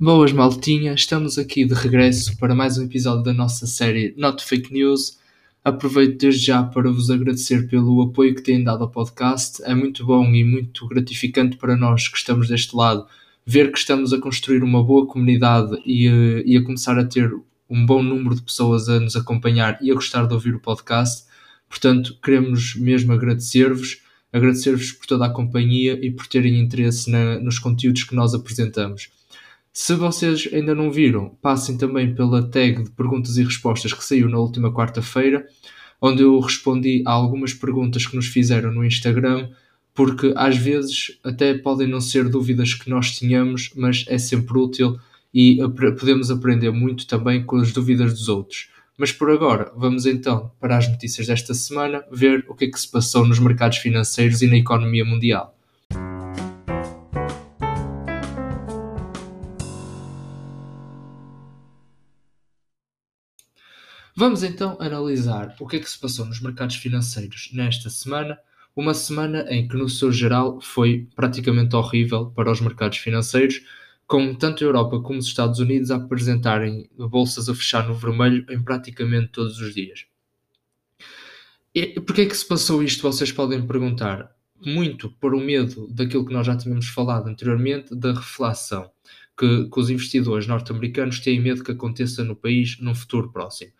Boas 0.00 0.30
maltinha, 0.30 0.92
estamos 0.94 1.38
aqui 1.38 1.64
de 1.64 1.74
regresso 1.74 2.36
para 2.38 2.54
mais 2.54 2.78
um 2.78 2.84
episódio 2.84 3.24
da 3.24 3.32
nossa 3.32 3.66
série 3.66 4.14
Not 4.16 4.44
Fake 4.44 4.72
News. 4.72 5.18
Aproveito 5.64 6.20
desde 6.20 6.46
já 6.46 6.62
para 6.62 6.88
vos 6.88 7.10
agradecer 7.10 7.66
pelo 7.68 8.00
apoio 8.02 8.32
que 8.32 8.42
têm 8.42 8.62
dado 8.62 8.84
ao 8.84 8.90
podcast. 8.92 9.60
É 9.64 9.74
muito 9.74 10.06
bom 10.06 10.24
e 10.32 10.44
muito 10.44 10.86
gratificante 10.86 11.56
para 11.56 11.76
nós 11.76 12.06
que 12.06 12.16
estamos 12.16 12.46
deste 12.46 12.76
lado 12.76 13.08
ver 13.44 13.72
que 13.72 13.78
estamos 13.78 14.12
a 14.12 14.20
construir 14.20 14.62
uma 14.62 14.84
boa 14.84 15.04
comunidade 15.04 15.76
e, 15.84 16.06
eh, 16.06 16.44
e 16.46 16.56
a 16.56 16.62
começar 16.62 16.96
a 16.96 17.04
ter 17.04 17.34
um 17.68 17.84
bom 17.84 18.00
número 18.00 18.36
de 18.36 18.42
pessoas 18.42 18.88
a 18.88 19.00
nos 19.00 19.16
acompanhar 19.16 19.80
e 19.82 19.90
a 19.90 19.94
gostar 19.94 20.28
de 20.28 20.34
ouvir 20.34 20.54
o 20.54 20.60
podcast. 20.60 21.24
Portanto, 21.68 22.16
queremos 22.22 22.76
mesmo 22.76 23.12
agradecer-vos, 23.12 24.00
agradecer-vos 24.32 24.92
por 24.92 25.06
toda 25.06 25.26
a 25.26 25.30
companhia 25.30 25.98
e 26.00 26.08
por 26.08 26.28
terem 26.28 26.60
interesse 26.60 27.10
na, 27.10 27.40
nos 27.40 27.58
conteúdos 27.58 28.04
que 28.04 28.14
nós 28.14 28.32
apresentamos. 28.32 29.17
Se 29.80 29.94
vocês 29.94 30.48
ainda 30.52 30.74
não 30.74 30.90
viram, 30.90 31.38
passem 31.40 31.78
também 31.78 32.12
pela 32.12 32.42
tag 32.42 32.82
de 32.82 32.90
perguntas 32.90 33.36
e 33.36 33.44
respostas 33.44 33.92
que 33.92 34.04
saiu 34.04 34.28
na 34.28 34.36
última 34.36 34.74
quarta-feira, 34.74 35.46
onde 36.02 36.20
eu 36.20 36.40
respondi 36.40 37.04
a 37.06 37.12
algumas 37.12 37.54
perguntas 37.54 38.04
que 38.04 38.16
nos 38.16 38.26
fizeram 38.26 38.72
no 38.72 38.84
Instagram, 38.84 39.50
porque 39.94 40.32
às 40.34 40.56
vezes 40.56 41.20
até 41.22 41.54
podem 41.54 41.86
não 41.86 42.00
ser 42.00 42.28
dúvidas 42.28 42.74
que 42.74 42.90
nós 42.90 43.12
tínhamos, 43.12 43.70
mas 43.76 44.04
é 44.08 44.18
sempre 44.18 44.58
útil 44.58 44.98
e 45.32 45.58
podemos 45.96 46.28
aprender 46.28 46.72
muito 46.72 47.06
também 47.06 47.44
com 47.44 47.58
as 47.58 47.70
dúvidas 47.70 48.12
dos 48.12 48.28
outros. 48.28 48.70
Mas 48.98 49.12
por 49.12 49.30
agora, 49.30 49.72
vamos 49.76 50.06
então 50.06 50.50
para 50.58 50.76
as 50.76 50.88
notícias 50.88 51.28
desta 51.28 51.54
semana, 51.54 52.02
ver 52.10 52.44
o 52.48 52.54
que 52.56 52.64
é 52.64 52.68
que 52.68 52.80
se 52.80 52.90
passou 52.90 53.24
nos 53.24 53.38
mercados 53.38 53.78
financeiros 53.78 54.42
e 54.42 54.48
na 54.48 54.56
economia 54.56 55.04
mundial. 55.04 55.56
Vamos 64.20 64.42
então 64.42 64.76
analisar 64.80 65.54
o 65.60 65.66
que 65.68 65.76
é 65.76 65.78
que 65.78 65.88
se 65.88 65.96
passou 65.96 66.26
nos 66.26 66.40
mercados 66.40 66.74
financeiros 66.74 67.50
nesta 67.52 67.88
semana, 67.88 68.36
uma 68.74 68.92
semana 68.92 69.46
em 69.48 69.68
que, 69.68 69.76
no 69.76 69.88
seu 69.88 70.10
geral, 70.10 70.60
foi 70.60 71.06
praticamente 71.14 71.76
horrível 71.76 72.26
para 72.32 72.50
os 72.50 72.60
mercados 72.60 72.98
financeiros, 72.98 73.62
com 74.08 74.34
tanto 74.34 74.64
a 74.64 74.66
Europa 74.66 75.00
como 75.02 75.20
os 75.20 75.26
Estados 75.26 75.60
Unidos 75.60 75.92
a 75.92 75.98
apresentarem 75.98 76.90
bolsas 76.98 77.48
a 77.48 77.54
fechar 77.54 77.86
no 77.86 77.94
vermelho 77.94 78.44
em 78.50 78.60
praticamente 78.60 79.28
todos 79.28 79.60
os 79.60 79.72
dias. 79.72 80.04
E 81.72 82.00
porquê 82.00 82.22
é 82.22 82.26
que 82.26 82.36
se 82.36 82.48
passou 82.48 82.82
isto? 82.82 83.02
Vocês 83.02 83.30
podem 83.30 83.64
perguntar. 83.64 84.34
Muito 84.66 85.10
por 85.20 85.32
o 85.32 85.38
medo 85.38 85.86
daquilo 85.92 86.26
que 86.26 86.32
nós 86.32 86.44
já 86.44 86.56
tínhamos 86.56 86.88
falado 86.88 87.28
anteriormente, 87.28 87.94
da 87.94 88.12
reflação, 88.14 88.90
que, 89.38 89.68
que 89.68 89.78
os 89.78 89.88
investidores 89.90 90.48
norte-americanos 90.48 91.20
têm 91.20 91.40
medo 91.40 91.62
que 91.62 91.70
aconteça 91.70 92.24
no 92.24 92.34
país 92.34 92.80
num 92.80 92.96
futuro 92.96 93.30
próximo. 93.30 93.70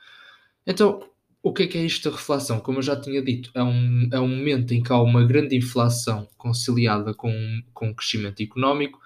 Então, 0.68 1.00
o 1.42 1.50
que 1.50 1.62
é 1.62 1.66
que 1.66 1.78
é 1.78 1.86
isto 1.86 2.10
da 2.10 2.14
reflação? 2.14 2.60
Como 2.60 2.78
eu 2.78 2.82
já 2.82 2.94
tinha 2.94 3.22
dito, 3.22 3.50
é 3.54 3.62
um, 3.62 4.06
é 4.12 4.20
um 4.20 4.28
momento 4.28 4.74
em 4.74 4.82
que 4.82 4.92
há 4.92 5.00
uma 5.00 5.24
grande 5.24 5.56
inflação 5.56 6.28
conciliada 6.36 7.14
com, 7.14 7.32
com 7.72 7.88
o 7.88 7.94
crescimento 7.94 8.42
económico 8.42 9.00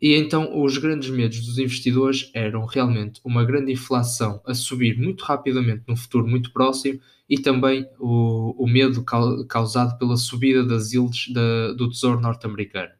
e 0.00 0.14
então 0.14 0.62
os 0.62 0.78
grandes 0.78 1.10
medos 1.10 1.44
dos 1.44 1.58
investidores 1.58 2.30
eram 2.32 2.66
realmente 2.66 3.20
uma 3.24 3.44
grande 3.44 3.72
inflação 3.72 4.40
a 4.46 4.54
subir 4.54 4.96
muito 4.96 5.24
rapidamente 5.24 5.82
no 5.88 5.96
futuro 5.96 6.26
muito 6.26 6.52
próximo 6.52 7.00
e 7.28 7.36
também 7.36 7.84
o, 7.98 8.54
o 8.56 8.68
medo 8.68 9.04
causado 9.48 9.98
pela 9.98 10.16
subida 10.16 10.64
das 10.64 10.92
yields 10.92 11.32
da, 11.32 11.72
do 11.72 11.90
Tesouro 11.90 12.20
norte-americano. 12.20 12.92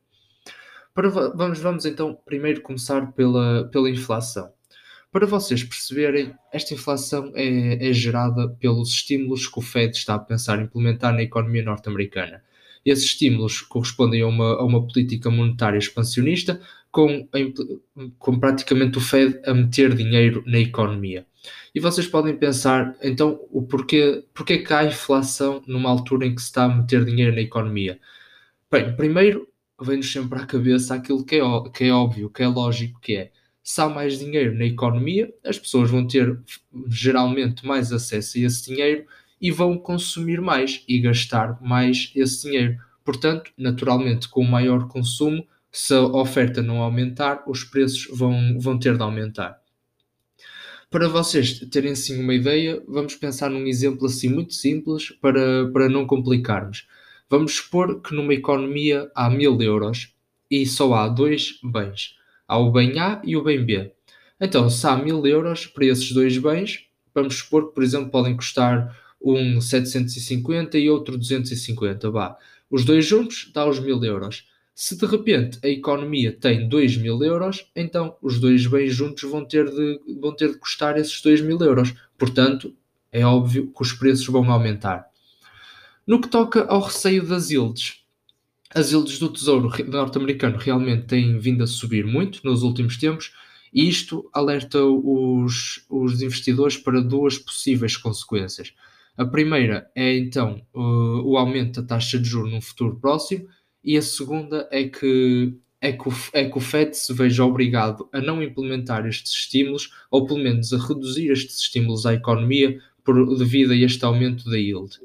Vamos, 1.37 1.61
vamos 1.61 1.87
então 1.87 2.19
primeiro 2.25 2.63
começar 2.63 3.13
pela, 3.13 3.69
pela 3.71 3.89
inflação. 3.89 4.53
Para 5.13 5.27
vocês 5.27 5.63
perceberem, 5.63 6.35
esta 6.51 6.73
inflação 6.73 7.33
é, 7.35 7.87
é 7.87 7.93
gerada 7.93 8.49
pelos 8.49 8.89
estímulos 8.89 9.47
que 9.47 9.59
o 9.59 9.63
Fed 9.63 9.95
está 9.95 10.15
a 10.15 10.19
pensar 10.19 10.59
implementar 10.59 11.13
na 11.13 11.23
economia 11.23 11.63
norte-americana. 11.63 12.43
Esses 12.83 13.05
estímulos 13.05 13.61
correspondem 13.61 14.23
a 14.23 14.27
uma, 14.27 14.55
a 14.55 14.65
uma 14.65 14.87
política 14.87 15.31
monetária 15.31 15.77
expansionista, 15.77 16.63
com, 16.91 17.29
com 18.19 18.41
praticamente 18.41 18.97
o 18.97 19.03
Fed 19.03 19.39
a 19.45 19.53
meter 19.53 19.95
dinheiro 19.95 20.43
na 20.47 20.59
economia. 20.59 21.27
E 21.75 21.81
vocês 21.81 22.07
podem 22.07 22.35
pensar, 22.35 22.97
então, 23.03 23.39
o 23.51 23.63
porquê, 23.63 24.25
porquê 24.33 24.59
que 24.59 24.73
há 24.73 24.85
inflação 24.85 25.63
numa 25.67 25.91
altura 25.91 26.27
em 26.27 26.35
que 26.35 26.41
se 26.41 26.49
está 26.49 26.65
a 26.65 26.75
meter 26.75 27.05
dinheiro 27.05 27.35
na 27.35 27.43
economia? 27.43 28.01
Bem, 28.71 28.97
primeiro 28.97 29.47
vem-nos 29.79 30.11
sempre 30.11 30.39
à 30.39 30.47
cabeça 30.47 30.95
aquilo 30.95 31.23
que 31.23 31.37
é, 31.37 31.41
que 31.75 31.85
é 31.85 31.93
óbvio, 31.93 32.31
que 32.31 32.43
é 32.43 32.49
lógico, 32.49 32.99
que 33.01 33.17
é 33.17 33.31
se 33.63 33.81
há 33.81 33.89
mais 33.89 34.19
dinheiro 34.19 34.55
na 34.57 34.65
economia, 34.65 35.33
as 35.45 35.59
pessoas 35.59 35.91
vão 35.91 36.07
ter 36.07 36.39
geralmente 36.89 37.65
mais 37.65 37.93
acesso 37.93 38.39
a 38.39 38.41
esse 38.43 38.71
dinheiro 38.71 39.07
e 39.41 39.51
vão 39.51 39.79
consumir 39.79 40.41
mais 40.41 40.85
e 40.89 41.01
gastar 41.01 41.61
mais 41.63 42.13
esse 42.15 42.49
dinheiro. 42.49 42.79
Portanto, 43.05 43.51
naturalmente, 43.57 44.29
com 44.29 44.43
o 44.43 44.51
maior 44.51 44.89
consumo, 44.89 45.47
se 45.71 45.95
a 45.95 46.03
oferta 46.03 46.63
não 46.63 46.83
aumentar, 46.83 47.43
os 47.47 47.65
preços 47.65 48.07
vão, 48.17 48.59
vão 48.59 48.79
ter 48.79 48.97
de 48.97 49.03
aumentar. 49.03 49.61
Para 50.91 51.09
vocês 51.09 51.59
terem 51.71 51.95
sim 51.95 52.21
uma 52.21 52.35
ideia, 52.35 52.83
vamos 52.87 53.15
pensar 53.15 53.49
num 53.49 53.67
exemplo 53.67 54.07
assim 54.07 54.29
muito 54.29 54.53
simples 54.53 55.11
para, 55.11 55.67
para 55.73 55.89
não 55.89 56.07
complicarmos. 56.07 56.87
Vamos 57.31 57.57
supor 57.57 58.03
que 58.03 58.15
numa 58.15 58.35
economia 58.35 59.11
há 59.15 59.31
mil 59.31 59.61
euros 59.63 60.15
e 60.51 60.67
só 60.67 60.93
há 60.93 61.09
dois 61.09 61.59
bens. 61.63 62.15
Há 62.53 62.59
o 62.59 62.71
bem 62.71 62.99
A 63.01 63.19
e 63.25 63.35
o 63.35 63.43
bem 63.43 63.65
B. 63.65 63.93
Então, 64.39 64.69
se 64.69 64.87
há 64.87 64.95
mil 64.95 65.27
euros 65.27 65.65
para 65.65 65.87
esses 65.87 66.13
dois 66.13 66.37
bens, 66.37 66.85
vamos 67.15 67.39
supor 67.39 67.69
que, 67.69 67.75
por 67.75 67.83
exemplo, 67.83 68.11
podem 68.11 68.37
custar 68.37 68.95
um 69.23 69.59
750 69.59 70.77
e 70.77 70.91
outro 70.91 71.17
250. 71.17 72.11
Vá. 72.11 72.37
Os 72.71 72.85
dois 72.85 73.07
juntos 73.07 73.51
dá 73.55 73.67
os 73.67 73.81
mil 73.81 74.05
euros. 74.05 74.47
Se 74.75 74.99
de 74.99 75.07
repente 75.07 75.61
a 75.65 75.69
economia 75.69 76.31
tem 76.31 76.69
2 76.69 76.99
mil 76.99 77.23
euros, 77.23 77.71
então 77.75 78.19
os 78.21 78.39
dois 78.39 78.67
bens 78.67 78.93
juntos 78.93 79.23
vão 79.31 79.47
ter, 79.47 79.71
de, 79.71 80.01
vão 80.21 80.37
ter 80.37 80.51
de 80.51 80.59
custar 80.59 80.99
esses 80.99 81.23
2 81.23 81.41
mil 81.41 81.59
euros. 81.59 81.95
Portanto, 82.19 82.75
é 83.11 83.25
óbvio 83.25 83.73
que 83.75 83.81
os 83.81 83.95
preços 83.95 84.27
vão 84.27 84.53
aumentar. 84.53 85.07
No 86.07 86.21
que 86.21 86.29
toca 86.29 86.67
ao 86.67 86.83
receio 86.83 87.27
das 87.27 87.49
yields, 87.49 88.02
as 88.75 88.91
yields 88.91 89.19
do 89.19 89.29
Tesouro 89.29 89.71
norte-americano 89.87 90.57
realmente 90.57 91.07
têm 91.07 91.39
vindo 91.39 91.63
a 91.63 91.67
subir 91.67 92.07
muito 92.07 92.41
nos 92.45 92.63
últimos 92.63 92.97
tempos 92.97 93.33
e 93.73 93.89
isto 93.89 94.29
alerta 94.33 94.83
os, 94.85 95.85
os 95.89 96.23
investidores 96.23 96.77
para 96.77 97.01
duas 97.01 97.39
possíveis 97.39 97.97
consequências. 97.97 98.75
A 99.17 99.25
primeira 99.25 99.91
é 99.95 100.17
então 100.17 100.63
o, 100.73 101.33
o 101.33 101.37
aumento 101.37 101.81
da 101.81 101.87
taxa 101.87 102.19
de 102.19 102.29
juros 102.29 102.53
num 102.53 102.61
futuro 102.61 102.99
próximo 102.99 103.47
e 103.85 103.97
a 103.97 104.03
segunda 104.03 104.69
é 104.71 104.85
que, 104.85 105.55
é 105.81 105.93
que, 105.93 106.09
o, 106.09 106.13
é 106.33 106.49
que 106.49 106.57
o 106.57 106.61
FED 106.61 106.97
se 106.97 107.13
veja 107.13 107.45
obrigado 107.45 108.09
a 108.13 108.21
não 108.21 108.43
implementar 108.43 109.07
estes 109.07 109.33
estímulos, 109.33 109.91
ou 110.11 110.27
pelo 110.27 110.39
menos 110.39 110.73
a 110.73 110.79
reduzir 110.79 111.31
estes 111.31 111.61
estímulos 111.61 112.07
à 112.07 112.15
economia 112.15 112.79
por, 113.05 113.37
devido 113.37 113.73
a 113.73 113.77
este 113.77 114.05
aumento 114.05 114.49
da 114.49 114.57
yield. 114.57 114.99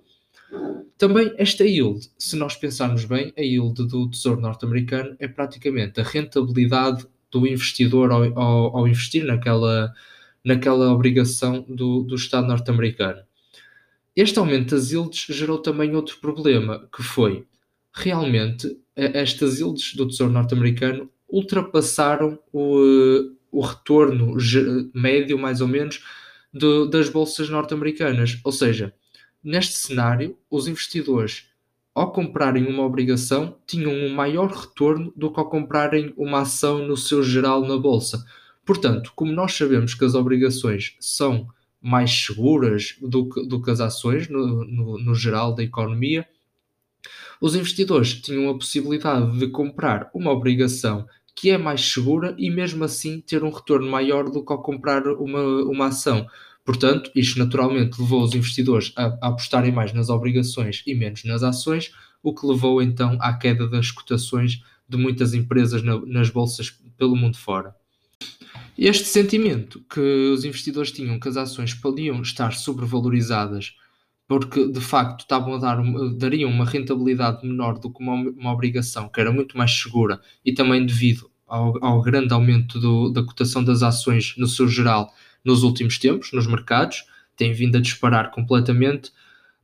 Também 0.98 1.32
esta 1.38 1.64
yield, 1.64 2.10
se 2.18 2.36
nós 2.36 2.56
pensarmos 2.56 3.06
bem, 3.06 3.32
a 3.38 3.42
yield 3.42 3.86
do 3.88 4.10
Tesouro 4.10 4.42
norte-americano 4.42 5.16
é 5.20 5.28
praticamente 5.28 6.00
a 6.00 6.04
rentabilidade 6.04 7.06
do 7.32 7.46
investidor 7.46 8.12
ao, 8.12 8.24
ao, 8.40 8.78
ao 8.78 8.88
investir 8.88 9.24
naquela, 9.24 9.94
naquela 10.44 10.92
obrigação 10.92 11.64
do, 11.68 12.02
do 12.02 12.16
Estado 12.16 12.48
norte-americano. 12.48 13.22
Este 14.16 14.40
aumento 14.40 14.76
das 14.76 14.92
yields 14.92 15.28
gerou 15.30 15.60
também 15.60 15.96
outro 15.96 16.18
problema, 16.20 16.90
que 16.92 17.04
foi 17.04 17.46
realmente 17.94 18.76
estas 18.96 19.60
yields 19.60 19.94
do 19.94 20.08
Tesouro 20.08 20.34
norte-americano 20.34 21.10
ultrapassaram 21.30 22.40
o, 22.52 23.32
o 23.52 23.62
retorno 23.62 24.36
médio, 24.96 25.38
mais 25.38 25.62
ou 25.62 25.68
menos, 25.68 26.04
do, 26.52 26.88
das 26.88 27.10
bolsas 27.10 27.50
norte-americanas. 27.50 28.40
Ou 28.44 28.52
seja, 28.52 28.94
neste 29.48 29.76
cenário, 29.76 30.38
os 30.52 30.68
investidores, 30.68 31.50
ao 31.96 32.12
comprarem 32.12 32.68
uma 32.68 32.84
obrigação, 32.84 33.58
tinham 33.66 33.94
um 33.94 34.14
maior 34.14 34.52
retorno 34.52 35.14
do 35.16 35.32
que 35.32 35.40
ao 35.40 35.50
comprarem 35.50 36.14
uma 36.18 36.42
ação 36.42 36.86
no 36.86 36.98
seu 36.98 37.24
geral 37.24 37.62
na 37.62 37.78
bolsa. 37.78 38.26
Portanto, 38.66 39.14
como 39.16 39.32
nós 39.32 39.54
sabemos 39.54 39.94
que 39.94 40.04
as 40.04 40.16
obrigações 40.16 40.96
são 41.00 41.48
mais 41.82 42.12
seguras 42.12 42.98
do 43.02 43.30
que, 43.30 43.48
do 43.48 43.62
que 43.62 43.72
as 43.72 43.80
ações 43.80 44.28
no, 44.28 44.66
no, 44.66 45.00
no 45.00 45.16
geral 45.16 45.56
da 45.56 45.64
economia, 45.64 46.28
os 47.40 47.56
investidores 47.56 48.16
tinham 48.16 48.50
a 48.50 48.58
possibilidade 48.58 49.40
de 49.40 49.48
comprar 49.48 50.10
uma 50.14 50.32
obrigação 50.32 51.08
que 51.34 51.52
é 51.52 51.58
mais 51.58 51.94
segura 51.94 52.36
e 52.38 52.50
mesmo 52.50 52.84
assim 52.84 53.22
ter 53.22 53.44
um 53.44 53.52
retorno 53.52 53.90
maior 53.90 54.30
do 54.30 54.44
que 54.44 54.52
ao 54.52 54.62
comprar 54.62 55.08
uma, 55.08 55.42
uma 55.64 55.86
ação. 55.86 56.28
Portanto, 56.68 57.10
isto 57.16 57.40
naturalmente 57.40 57.98
levou 57.98 58.22
os 58.22 58.36
investidores 58.36 58.92
a, 58.98 59.06
a 59.06 59.28
apostarem 59.30 59.72
mais 59.72 59.94
nas 59.94 60.10
obrigações 60.10 60.84
e 60.86 60.94
menos 60.94 61.24
nas 61.24 61.42
ações, 61.42 61.94
o 62.22 62.36
que 62.36 62.46
levou 62.46 62.82
então 62.82 63.18
à 63.22 63.32
queda 63.32 63.70
das 63.70 63.90
cotações 63.90 64.62
de 64.86 64.98
muitas 64.98 65.34
empresas 65.34 65.82
na, 65.82 65.98
nas 66.06 66.30
bolsas 66.30 66.78
pelo 66.98 67.16
mundo 67.16 67.38
fora. 67.38 67.74
Este 68.78 69.06
sentimento 69.06 69.82
que 69.90 70.02
os 70.34 70.44
investidores 70.44 70.92
tinham 70.92 71.18
que 71.18 71.30
as 71.30 71.38
ações 71.38 71.74
podiam 71.74 72.22
estar 72.22 72.52
sobrevalorizadas 72.52 73.74
porque 74.28 74.68
de 74.68 74.82
facto 74.82 75.22
estavam 75.22 75.56
a 75.56 75.60
dar, 75.60 75.82
dariam 76.18 76.52
uma 76.52 76.66
rentabilidade 76.66 77.48
menor 77.48 77.80
do 77.80 77.90
que 77.90 78.04
uma, 78.04 78.14
uma 78.14 78.52
obrigação 78.52 79.08
que 79.08 79.22
era 79.22 79.32
muito 79.32 79.58
mais 79.58 79.72
segura 79.72 80.20
e 80.44 80.52
também 80.52 80.86
devido 80.86 81.32
ao, 81.48 81.82
ao 81.82 82.02
grande 82.02 82.34
aumento 82.34 82.78
do, 82.78 83.10
da 83.10 83.24
cotação 83.24 83.64
das 83.64 83.82
ações 83.84 84.36
no 84.38 84.48
seu 84.48 84.68
geral 84.68 85.14
nos 85.48 85.64
últimos 85.64 85.98
tempos, 85.98 86.34
nos 86.34 86.46
mercados, 86.46 87.06
tem 87.38 87.54
vindo 87.54 87.78
a 87.78 87.82
disparar 87.82 88.32
completamente, 88.32 89.12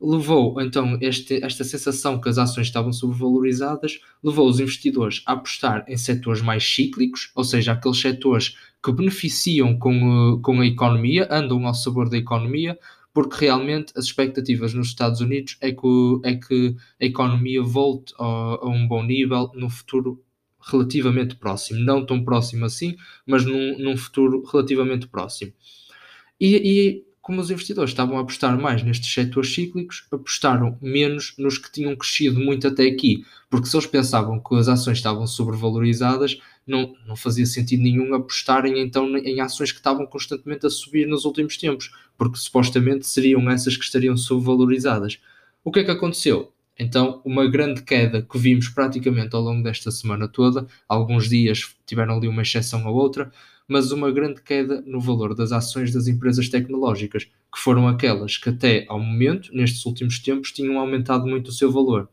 levou 0.02 0.62
então 0.62 0.98
este, 1.02 1.44
esta 1.44 1.64
sensação 1.66 2.22
que 2.22 2.30
as 2.30 2.38
ações 2.38 2.68
estavam 2.68 2.94
sobrevalorizadas, 2.94 4.00
levou 4.24 4.48
os 4.48 4.62
investidores 4.62 5.22
a 5.26 5.34
apostar 5.34 5.84
em 5.88 5.98
setores 5.98 6.42
mais 6.42 6.64
cíclicos, 6.64 7.32
ou 7.36 7.44
seja, 7.44 7.74
aqueles 7.74 8.00
setores 8.00 8.56
que 8.82 8.92
beneficiam 8.94 9.78
com, 9.78 10.40
com 10.42 10.62
a 10.62 10.66
economia, 10.66 11.28
andam 11.30 11.68
ao 11.68 11.74
sabor 11.74 12.10
da 12.10 12.18
economia, 12.18 12.80
porque 13.14 13.46
realmente 13.46 13.92
as 13.96 14.06
expectativas 14.06 14.74
nos 14.74 14.88
Estados 14.88 15.20
Unidos 15.20 15.58
é 15.60 15.72
que, 15.72 16.20
é 16.24 16.36
que 16.36 16.76
a 17.02 17.06
economia 17.06 17.62
volte 17.62 18.14
a, 18.18 18.24
a 18.24 18.70
um 18.70 18.88
bom 18.88 19.04
nível 19.04 19.52
no 19.54 19.70
futuro 19.70 20.24
relativamente 20.72 21.36
próximo, 21.36 21.80
não 21.80 22.06
tão 22.06 22.24
próximo 22.24 22.66
assim, 22.66 22.96
mas 23.26 23.46
num, 23.46 23.78
num 23.80 23.98
futuro 23.98 24.44
relativamente 24.44 25.08
próximo. 25.08 25.54
E, 26.40 26.56
e, 26.56 27.04
como 27.22 27.40
os 27.40 27.50
investidores 27.50 27.92
estavam 27.92 28.18
a 28.18 28.22
apostar 28.22 28.60
mais 28.60 28.84
nestes 28.84 29.14
setores 29.14 29.54
cíclicos, 29.54 30.06
apostaram 30.12 30.78
menos 30.82 31.34
nos 31.38 31.58
que 31.58 31.72
tinham 31.72 31.96
crescido 31.96 32.40
muito 32.40 32.68
até 32.68 32.86
aqui, 32.86 33.26
porque 33.50 33.68
se 33.68 33.76
eles 33.76 33.88
pensavam 33.88 34.42
que 34.42 34.56
as 34.56 34.68
ações 34.68 34.98
estavam 34.98 35.26
sobrevalorizadas, 35.26 36.38
não, 36.66 36.96
não 37.08 37.16
fazia 37.16 37.46
sentido 37.46 37.84
nenhum 37.84 38.14
apostarem 38.14 38.80
então 38.80 39.18
em 39.18 39.40
ações 39.40 39.72
que 39.72 39.78
estavam 39.78 40.06
constantemente 40.06 40.66
a 40.66 40.70
subir 40.70 41.08
nos 41.08 41.26
últimos 41.26 41.58
tempos, 41.58 41.92
porque 42.18 42.38
supostamente 42.38 43.06
seriam 43.08 43.50
essas 43.50 43.78
que 43.78 43.84
estariam 43.84 44.18
subvalorizadas. 44.18 45.20
O 45.64 45.72
que 45.72 45.80
é 45.80 45.84
que 45.84 45.92
aconteceu? 45.92 46.53
Então, 46.78 47.22
uma 47.24 47.48
grande 47.48 47.84
queda 47.84 48.22
que 48.22 48.38
vimos 48.38 48.68
praticamente 48.68 49.36
ao 49.36 49.42
longo 49.42 49.64
desta 49.64 49.92
semana 49.92 50.28
toda, 50.28 50.66
alguns 50.90 51.30
dias 51.30 51.76
tiveram 51.86 52.18
ali 52.18 52.28
uma 52.28 52.42
exceção 52.42 52.86
ou 52.86 52.96
outra, 52.96 53.32
mas 53.68 53.92
uma 53.92 54.12
grande 54.12 54.42
queda 54.42 54.82
no 54.86 55.00
valor 55.00 55.36
das 55.36 55.52
ações 55.52 55.94
das 55.94 56.08
empresas 56.08 56.50
tecnológicas, 56.50 57.26
que 57.26 57.60
foram 57.60 57.88
aquelas 57.88 58.38
que 58.38 58.50
até 58.50 58.86
ao 58.90 59.00
momento, 59.00 59.54
nestes 59.54 59.86
últimos 59.86 60.20
tempos, 60.20 60.52
tinham 60.52 60.80
aumentado 60.80 61.28
muito 61.28 61.50
o 61.50 61.54
seu 61.54 61.72
valor. 61.72 62.10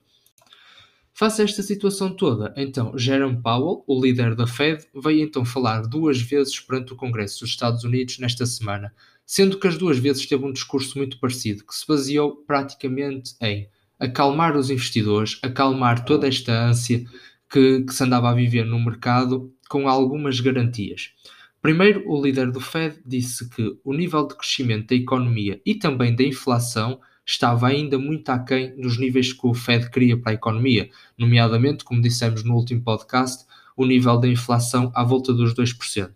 Face 1.12 1.42
a 1.42 1.44
esta 1.44 1.62
situação 1.62 2.14
toda, 2.14 2.54
então, 2.56 2.96
Jerome 2.96 3.42
Powell, 3.42 3.84
o 3.86 4.00
líder 4.00 4.34
da 4.34 4.46
Fed, 4.46 4.86
veio 4.94 5.22
então 5.22 5.44
falar 5.44 5.82
duas 5.82 6.20
vezes 6.20 6.58
perante 6.60 6.92
o 6.92 6.96
Congresso 6.96 7.40
dos 7.40 7.50
Estados 7.50 7.84
Unidos 7.84 8.18
nesta 8.18 8.46
semana, 8.46 8.92
sendo 9.26 9.58
que 9.58 9.66
as 9.66 9.76
duas 9.76 9.98
vezes 9.98 10.26
teve 10.26 10.44
um 10.44 10.52
discurso 10.52 10.96
muito 10.96 11.18
parecido, 11.18 11.64
que 11.64 11.74
se 11.74 11.86
baseou 11.86 12.36
praticamente 12.36 13.34
em 13.40 13.68
acalmar 14.00 14.56
os 14.56 14.70
investidores, 14.70 15.38
acalmar 15.42 16.04
toda 16.04 16.26
esta 16.26 16.52
ânsia 16.52 17.04
que, 17.50 17.82
que 17.82 17.92
se 17.92 18.02
andava 18.02 18.30
a 18.30 18.34
viver 18.34 18.64
no 18.64 18.82
mercado 18.82 19.52
com 19.68 19.86
algumas 19.86 20.40
garantias. 20.40 21.12
Primeiro, 21.60 22.02
o 22.10 22.20
líder 22.20 22.50
do 22.50 22.60
Fed 22.60 22.98
disse 23.04 23.48
que 23.50 23.76
o 23.84 23.92
nível 23.92 24.26
de 24.26 24.34
crescimento 24.34 24.88
da 24.88 24.94
economia 24.94 25.60
e 25.64 25.74
também 25.74 26.16
da 26.16 26.24
inflação 26.24 26.98
estava 27.26 27.68
ainda 27.68 27.98
muito 27.98 28.30
aquém 28.30 28.74
dos 28.80 28.98
níveis 28.98 29.32
que 29.32 29.46
o 29.46 29.52
Fed 29.52 29.90
queria 29.90 30.18
para 30.18 30.32
a 30.32 30.34
economia, 30.34 30.88
nomeadamente, 31.18 31.84
como 31.84 32.00
dissemos 32.00 32.42
no 32.42 32.54
último 32.54 32.82
podcast, 32.82 33.44
o 33.76 33.84
nível 33.84 34.18
da 34.18 34.26
inflação 34.26 34.90
à 34.94 35.04
volta 35.04 35.32
dos 35.32 35.54
2%. 35.54 36.10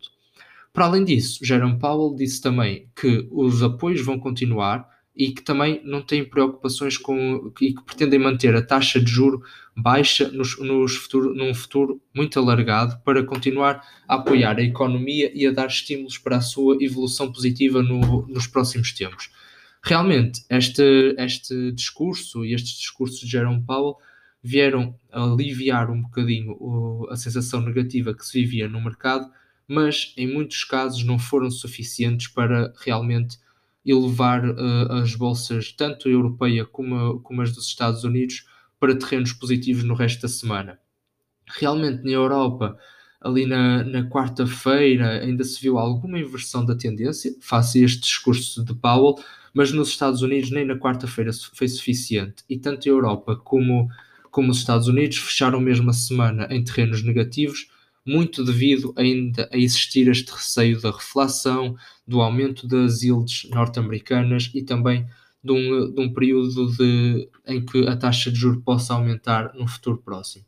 Para 0.73 0.87
além 0.87 1.05
disso, 1.05 1.45
Jerome 1.45 1.79
Powell 1.79 2.17
disse 2.17 2.41
também 2.41 2.89
que 2.97 3.29
os 3.31 3.63
apoios 3.63 4.01
vão 4.01 4.19
continuar, 4.19 4.89
e 5.17 5.31
que 5.31 5.43
também 5.43 5.81
não 5.85 6.03
têm 6.03 6.25
preocupações 6.25 6.99
com 6.99 7.53
e 7.61 7.73
que 7.73 7.83
pretendem 7.85 8.19
manter 8.19 8.55
a 8.57 8.63
taxa 8.63 9.01
de 9.01 9.11
juro 9.11 9.43
baixa 9.77 10.29
nos, 10.29 10.59
nos 10.59 10.97
futuro, 10.97 11.35
num 11.35 11.55
futuro 11.55 12.01
muito 12.15 12.39
alargado 12.39 12.99
para 13.05 13.23
continuar 13.23 13.87
a 14.09 14.17
apoiar 14.17 14.59
a 14.59 14.63
economia 14.63 15.31
e 15.35 15.47
a 15.47 15.53
dar 15.53 15.67
estímulos 15.67 16.19
para 16.19 16.39
a 16.39 16.41
sua 16.41 16.77
evolução 16.81 17.33
positiva 17.33 17.83
no, 17.83 18.27
nos 18.27 18.47
próximos 18.47 18.93
tempos. 18.93 19.31
Realmente, 19.83 20.43
este, 20.49 21.15
este 21.19 21.71
discurso 21.73 22.45
e 22.45 22.55
estes 22.55 22.79
discursos 22.79 23.21
de 23.21 23.27
Jerome 23.27 23.63
Powell 23.63 23.97
vieram 24.43 24.99
aliviar 25.13 25.91
um 25.91 26.03
bocadinho 26.03 26.53
o, 26.53 27.07
a 27.11 27.17
sensação 27.17 27.61
negativa 27.61 28.15
que 28.15 28.25
se 28.25 28.41
vivia 28.41 28.69
no 28.69 28.83
mercado, 28.83 29.31
mas 29.67 30.13
em 30.17 30.27
muitos 30.27 30.65
casos 30.65 31.05
não 31.05 31.19
foram 31.19 31.51
suficientes 31.51 32.29
para 32.29 32.73
realmente 32.85 33.39
elevar 33.85 34.45
uh, 34.49 34.93
as 34.93 35.15
bolsas, 35.15 35.73
tanto 35.73 36.09
a 36.09 36.11
europeia 36.11 36.65
como, 36.65 37.21
como 37.21 37.43
as 37.43 37.53
dos 37.53 37.67
Estados 37.67 38.05
Unidos, 38.05 38.47
para 38.81 38.97
terrenos 38.97 39.33
positivos 39.33 39.85
no 39.85 39.95
resto 39.95 40.23
da 40.23 40.29
semana. 40.29 40.79
Realmente, 41.47 42.03
na 42.05 42.11
Europa, 42.11 42.77
ali 43.21 43.47
na, 43.47 43.83
na 43.85 44.09
quarta-feira, 44.09 45.23
ainda 45.23 45.45
se 45.45 45.61
viu 45.61 45.79
alguma 45.79 46.19
inversão 46.19 46.65
da 46.65 46.75
tendência, 46.75 47.35
face 47.41 47.81
a 47.81 47.85
este 47.85 48.03
discurso 48.03 48.65
de 48.65 48.75
Powell, 48.75 49.23
mas 49.53 49.73
nos 49.73 49.89
Estados 49.89 50.21
Unidos 50.21 50.51
nem 50.51 50.65
na 50.65 50.77
quarta-feira 50.77 51.31
foi 51.55 51.69
suficiente. 51.69 52.45
E 52.49 52.59
tanto 52.59 52.89
a 52.89 52.93
Europa 52.93 53.37
como, 53.37 53.89
como 54.31 54.51
os 54.51 54.59
Estados 54.59 54.89
Unidos 54.89 55.19
fecharam 55.19 55.61
mesmo 55.61 55.91
a 55.91 55.95
semana 55.95 56.47
em 56.51 56.63
terrenos 56.63 57.03
negativos, 57.03 57.69
muito 58.07 58.45
devido 58.45 58.93
ainda 58.97 59.49
a 59.53 59.57
existir 59.57 60.09
este 60.09 60.31
receio 60.31 60.81
da 60.81 60.91
reflação, 60.91 61.77
do 62.07 62.21
aumento 62.21 62.67
das 62.67 63.03
yields 63.03 63.49
norte-americanas 63.51 64.51
e 64.55 64.63
também 64.63 65.07
de 65.43 65.53
um, 65.53 65.93
de 65.93 66.01
um 66.01 66.13
período 66.13 66.75
de, 66.77 67.29
em 67.47 67.65
que 67.65 67.87
a 67.87 67.97
taxa 67.97 68.31
de 68.31 68.39
juros 68.39 68.63
possa 68.63 68.95
aumentar 68.95 69.55
no 69.55 69.67
futuro 69.67 69.99
próximo. 69.99 70.45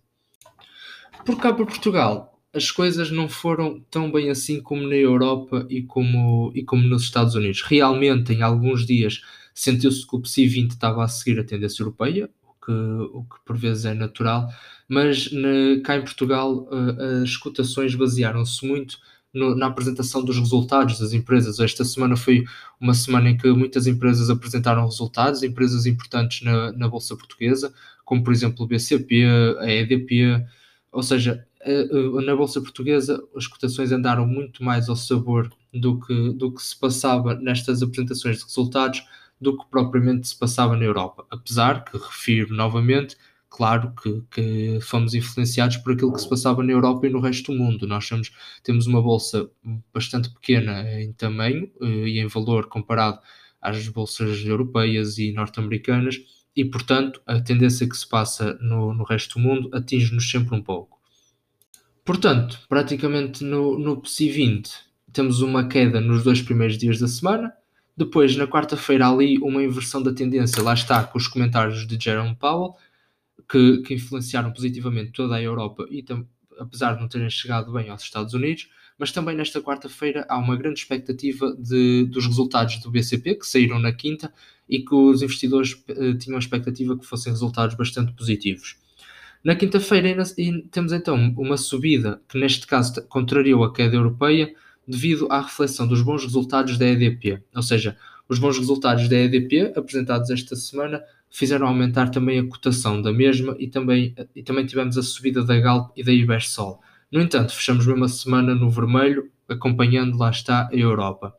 Por 1.24 1.38
cá 1.38 1.52
para 1.52 1.66
Portugal, 1.66 2.40
as 2.52 2.70
coisas 2.70 3.10
não 3.10 3.28
foram 3.28 3.80
tão 3.90 4.10
bem 4.10 4.30
assim 4.30 4.60
como 4.60 4.86
na 4.86 4.94
Europa 4.94 5.66
e 5.68 5.82
como, 5.82 6.50
e 6.54 6.62
como 6.62 6.82
nos 6.82 7.02
Estados 7.02 7.34
Unidos. 7.34 7.62
Realmente, 7.62 8.32
em 8.32 8.42
alguns 8.42 8.86
dias, 8.86 9.22
sentiu-se 9.54 10.06
que 10.06 10.16
o 10.16 10.20
PSI 10.20 10.46
20 10.46 10.70
estava 10.70 11.04
a 11.04 11.08
seguir 11.08 11.38
a 11.38 11.44
tendência 11.44 11.82
europeia, 11.82 12.30
que, 12.64 12.72
o 12.72 13.24
que 13.24 13.36
por 13.44 13.56
vezes 13.56 13.84
é 13.84 13.94
natural, 13.94 14.48
mas 14.88 15.30
na, 15.32 15.80
cá 15.84 15.96
em 15.96 16.02
Portugal 16.02 16.68
uh, 16.70 17.22
as 17.22 17.36
cotações 17.36 17.94
basearam-se 17.94 18.66
muito 18.66 18.98
no, 19.32 19.54
na 19.54 19.66
apresentação 19.66 20.24
dos 20.24 20.38
resultados 20.38 20.98
das 20.98 21.12
empresas. 21.12 21.60
Esta 21.60 21.84
semana 21.84 22.16
foi 22.16 22.44
uma 22.80 22.94
semana 22.94 23.30
em 23.30 23.36
que 23.36 23.48
muitas 23.52 23.86
empresas 23.86 24.30
apresentaram 24.30 24.84
resultados, 24.84 25.42
empresas 25.42 25.86
importantes 25.86 26.42
na, 26.42 26.72
na 26.72 26.88
Bolsa 26.88 27.16
Portuguesa, 27.16 27.72
como 28.04 28.22
por 28.24 28.32
exemplo 28.32 28.64
o 28.64 28.68
BCP, 28.68 29.24
a 29.58 29.70
EDP, 29.70 30.44
ou 30.92 31.02
seja, 31.02 31.44
na 32.24 32.36
Bolsa 32.36 32.60
Portuguesa 32.60 33.22
as 33.36 33.46
cotações 33.46 33.90
andaram 33.92 34.26
muito 34.26 34.62
mais 34.62 34.88
ao 34.88 34.96
sabor 34.96 35.50
do 35.74 36.00
que, 36.00 36.32
do 36.32 36.52
que 36.52 36.62
se 36.62 36.78
passava 36.78 37.34
nestas 37.34 37.82
apresentações 37.82 38.38
de 38.38 38.44
resultados 38.44 39.04
do 39.40 39.56
que 39.58 39.64
propriamente 39.70 40.28
se 40.28 40.38
passava 40.38 40.76
na 40.76 40.84
Europa. 40.84 41.26
Apesar 41.30 41.84
que, 41.84 41.98
refiro 41.98 42.54
novamente, 42.54 43.16
claro 43.48 43.92
que, 44.00 44.22
que, 44.30 44.78
fomos 44.80 45.14
influenciados 45.14 45.76
por 45.78 45.92
aquilo 45.92 46.12
que 46.12 46.20
se 46.20 46.28
passava 46.28 46.62
na 46.62 46.72
Europa 46.72 47.06
e 47.06 47.10
no 47.10 47.20
resto 47.20 47.52
do 47.52 47.58
mundo. 47.58 47.86
Nós 47.86 48.06
somos, 48.06 48.30
temos 48.62 48.86
uma 48.86 49.02
bolsa 49.02 49.48
bastante 49.92 50.30
pequena 50.30 51.00
em 51.00 51.12
tamanho 51.12 51.70
eh, 51.80 52.08
e 52.08 52.20
em 52.20 52.26
valor 52.26 52.66
comparado 52.66 53.20
às 53.60 53.88
bolsas 53.88 54.44
europeias 54.44 55.18
e 55.18 55.32
norte-americanas, 55.32 56.20
e 56.54 56.64
portanto 56.64 57.20
a 57.26 57.40
tendência 57.40 57.88
que 57.88 57.96
se 57.96 58.08
passa 58.08 58.54
no, 58.60 58.94
no 58.94 59.04
resto 59.04 59.38
do 59.38 59.40
mundo 59.40 59.70
atinge-nos 59.72 60.30
sempre 60.30 60.54
um 60.54 60.62
pouco. 60.62 60.98
Portanto, 62.04 62.60
praticamente 62.68 63.42
no, 63.42 63.78
no 63.78 64.00
PSI 64.00 64.30
20 64.30 64.70
temos 65.12 65.40
uma 65.40 65.66
queda 65.66 66.00
nos 66.00 66.22
dois 66.22 66.40
primeiros 66.42 66.78
dias 66.78 66.98
da 66.98 67.08
semana, 67.08 67.52
depois, 67.96 68.36
na 68.36 68.46
quarta-feira, 68.46 69.08
ali 69.08 69.38
uma 69.38 69.62
inversão 69.62 70.02
da 70.02 70.12
tendência, 70.12 70.62
lá 70.62 70.74
está, 70.74 71.02
com 71.02 71.16
os 71.16 71.26
comentários 71.26 71.86
de 71.86 71.98
Jerome 71.98 72.36
Powell, 72.36 72.74
que, 73.48 73.78
que 73.82 73.94
influenciaram 73.94 74.52
positivamente 74.52 75.12
toda 75.12 75.36
a 75.36 75.42
Europa 75.42 75.86
e, 75.90 76.04
apesar 76.58 76.94
de 76.94 77.00
não 77.00 77.08
terem 77.08 77.30
chegado 77.30 77.72
bem 77.72 77.88
aos 77.88 78.02
Estados 78.02 78.34
Unidos, 78.34 78.68
mas 78.98 79.12
também 79.12 79.36
nesta 79.36 79.60
quarta-feira 79.60 80.24
há 80.28 80.38
uma 80.38 80.56
grande 80.56 80.80
expectativa 80.80 81.54
de, 81.58 82.04
dos 82.04 82.26
resultados 82.26 82.78
do 82.80 82.90
BCP, 82.90 83.34
que 83.36 83.46
saíram 83.46 83.78
na 83.78 83.92
quinta, 83.92 84.32
e 84.68 84.80
que 84.80 84.94
os 84.94 85.22
investidores 85.22 85.80
eh, 85.88 86.14
tinham 86.14 86.36
a 86.36 86.40
expectativa 86.40 86.98
que 86.98 87.06
fossem 87.06 87.32
resultados 87.32 87.76
bastante 87.76 88.12
positivos. 88.12 88.76
Na 89.44 89.54
quinta-feira 89.54 90.24
temos 90.72 90.92
então 90.92 91.32
uma 91.36 91.56
subida 91.56 92.20
que 92.28 92.38
neste 92.38 92.66
caso 92.66 93.00
contrariou 93.06 93.62
a 93.62 93.72
queda 93.72 93.94
europeia, 93.94 94.52
devido 94.88 95.28
à 95.30 95.40
reflexão 95.40 95.86
dos 95.86 96.02
bons 96.02 96.24
resultados 96.24 96.78
da 96.78 96.86
EDP. 96.86 97.42
Ou 97.54 97.62
seja, 97.62 97.96
os 98.28 98.38
bons 98.38 98.58
resultados 98.58 99.08
da 99.08 99.16
EDP, 99.16 99.72
apresentados 99.76 100.30
esta 100.30 100.56
semana, 100.56 101.00
fizeram 101.36 101.66
aumentar 101.66 102.08
também 102.08 102.38
a 102.38 102.46
cotação 102.46 103.02
da 103.02 103.12
mesma 103.12 103.54
e 103.58 103.68
também, 103.68 104.14
e 104.34 104.42
também 104.42 104.64
tivemos 104.64 104.96
a 104.96 105.02
subida 105.02 105.44
da 105.44 105.60
Galp 105.60 105.90
e 105.94 106.02
da 106.02 106.10
Ibersol. 106.10 106.80
No 107.12 107.20
entanto, 107.20 107.52
fechamos 107.52 107.86
mesmo 107.86 108.06
a 108.06 108.08
semana 108.08 108.54
no 108.54 108.70
vermelho 108.70 109.30
acompanhando 109.46 110.16
lá 110.16 110.30
está 110.30 110.66
a 110.66 110.74
Europa. 110.74 111.34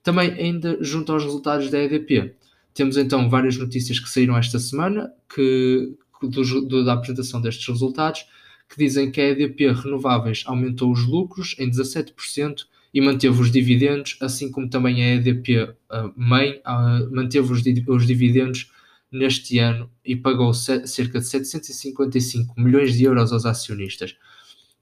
Também, 0.00 0.30
ainda 0.30 0.78
junto 0.80 1.10
aos 1.10 1.24
resultados 1.24 1.68
da 1.70 1.82
EDP, 1.82 2.36
temos 2.72 2.96
então 2.96 3.28
várias 3.28 3.56
notícias 3.56 3.98
que 3.98 4.08
saíram 4.08 4.36
esta 4.36 4.60
semana 4.60 5.10
que, 5.34 5.92
do, 6.22 6.60
do, 6.68 6.84
da 6.84 6.92
apresentação 6.92 7.40
destes 7.40 7.66
resultados 7.66 8.24
que 8.68 8.78
dizem 8.78 9.10
que 9.10 9.20
a 9.20 9.30
EDP 9.30 9.72
Renováveis 9.72 10.44
aumentou 10.46 10.92
os 10.92 11.04
lucros 11.04 11.56
em 11.58 11.68
17% 11.68 12.64
e 12.94 13.00
manteve 13.00 13.40
os 13.40 13.50
dividendos, 13.50 14.18
assim 14.20 14.52
como 14.52 14.70
também 14.70 15.02
a 15.02 15.14
EDP 15.16 15.74
a 15.90 16.12
mãe 16.16 16.60
manteve 17.10 17.52
os, 17.52 17.60
os 17.88 18.06
dividendos 18.06 18.70
neste 19.10 19.58
ano 19.58 19.90
e 20.04 20.16
pagou 20.16 20.52
cerca 20.52 21.20
de 21.20 21.26
755 21.26 22.60
milhões 22.60 22.94
de 22.94 23.04
euros 23.04 23.32
aos 23.32 23.46
acionistas. 23.46 24.16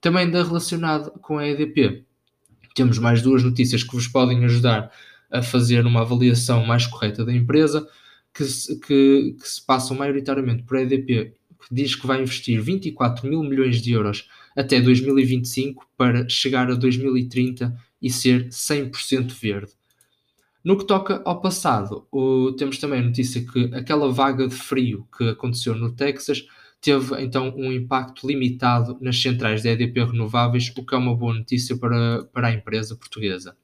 Também 0.00 0.25
ainda 0.25 0.43
relacionado 0.43 1.11
com 1.21 1.38
a 1.38 1.47
EDP, 1.47 2.04
temos 2.75 2.99
mais 2.99 3.23
duas 3.23 3.43
notícias 3.43 3.83
que 3.83 3.95
vos 3.95 4.09
podem 4.09 4.45
ajudar 4.45 4.90
a 5.31 5.43
fazer 5.43 5.87
uma 5.87 6.02
avaliação 6.02 6.64
mais 6.66 6.87
correta 6.87 7.25
da 7.25 7.33
empresa, 7.33 7.88
que 8.35 8.45
se, 8.45 8.78
que, 8.81 9.37
que 9.40 9.49
se 9.49 9.64
passam 9.64 9.97
maioritariamente 9.97 10.64
por 10.64 10.76
a 10.76 10.83
EDP, 10.83 11.35
que 11.61 11.75
diz 11.75 11.95
que 11.95 12.07
vai 12.07 12.21
investir 12.21 12.61
24 12.61 13.28
mil 13.28 13.43
milhões 13.43 13.81
de 13.81 13.93
euros 13.93 14.28
até 14.57 14.81
2025 14.81 15.87
para 15.97 16.28
chegar 16.28 16.71
a 16.71 16.75
2030 16.75 17.75
e 18.02 18.11
ser 18.11 18.49
100% 18.49 19.33
verde. 19.33 19.73
No 20.64 20.78
que 20.78 20.87
toca 20.87 21.21
ao 21.26 21.42
passado, 21.42 22.06
o, 22.11 22.52
temos 22.52 22.78
também 22.78 23.00
a 23.00 23.04
notícia 23.04 23.44
que 23.44 23.71
aquela 23.75 24.11
vaga 24.11 24.49
de 24.49 24.54
frio 24.54 25.06
que 25.16 25.28
aconteceu 25.28 25.75
no 25.75 25.92
Texas 25.92 26.47
teve 26.80 27.23
então 27.23 27.52
um 27.54 27.71
impacto 27.71 28.26
limitado 28.26 28.97
nas 29.00 29.21
centrais 29.21 29.61
de 29.62 29.68
EDP 29.68 30.04
renováveis, 30.04 30.73
o 30.76 30.85
que 30.85 30.94
é 30.94 30.99
uma 30.99 31.14
boa 31.14 31.35
notícia 31.35 31.76
para, 31.76 32.25
para 32.33 32.49
a 32.49 32.52
empresa 32.52 32.97
portuguesa. 32.97 33.54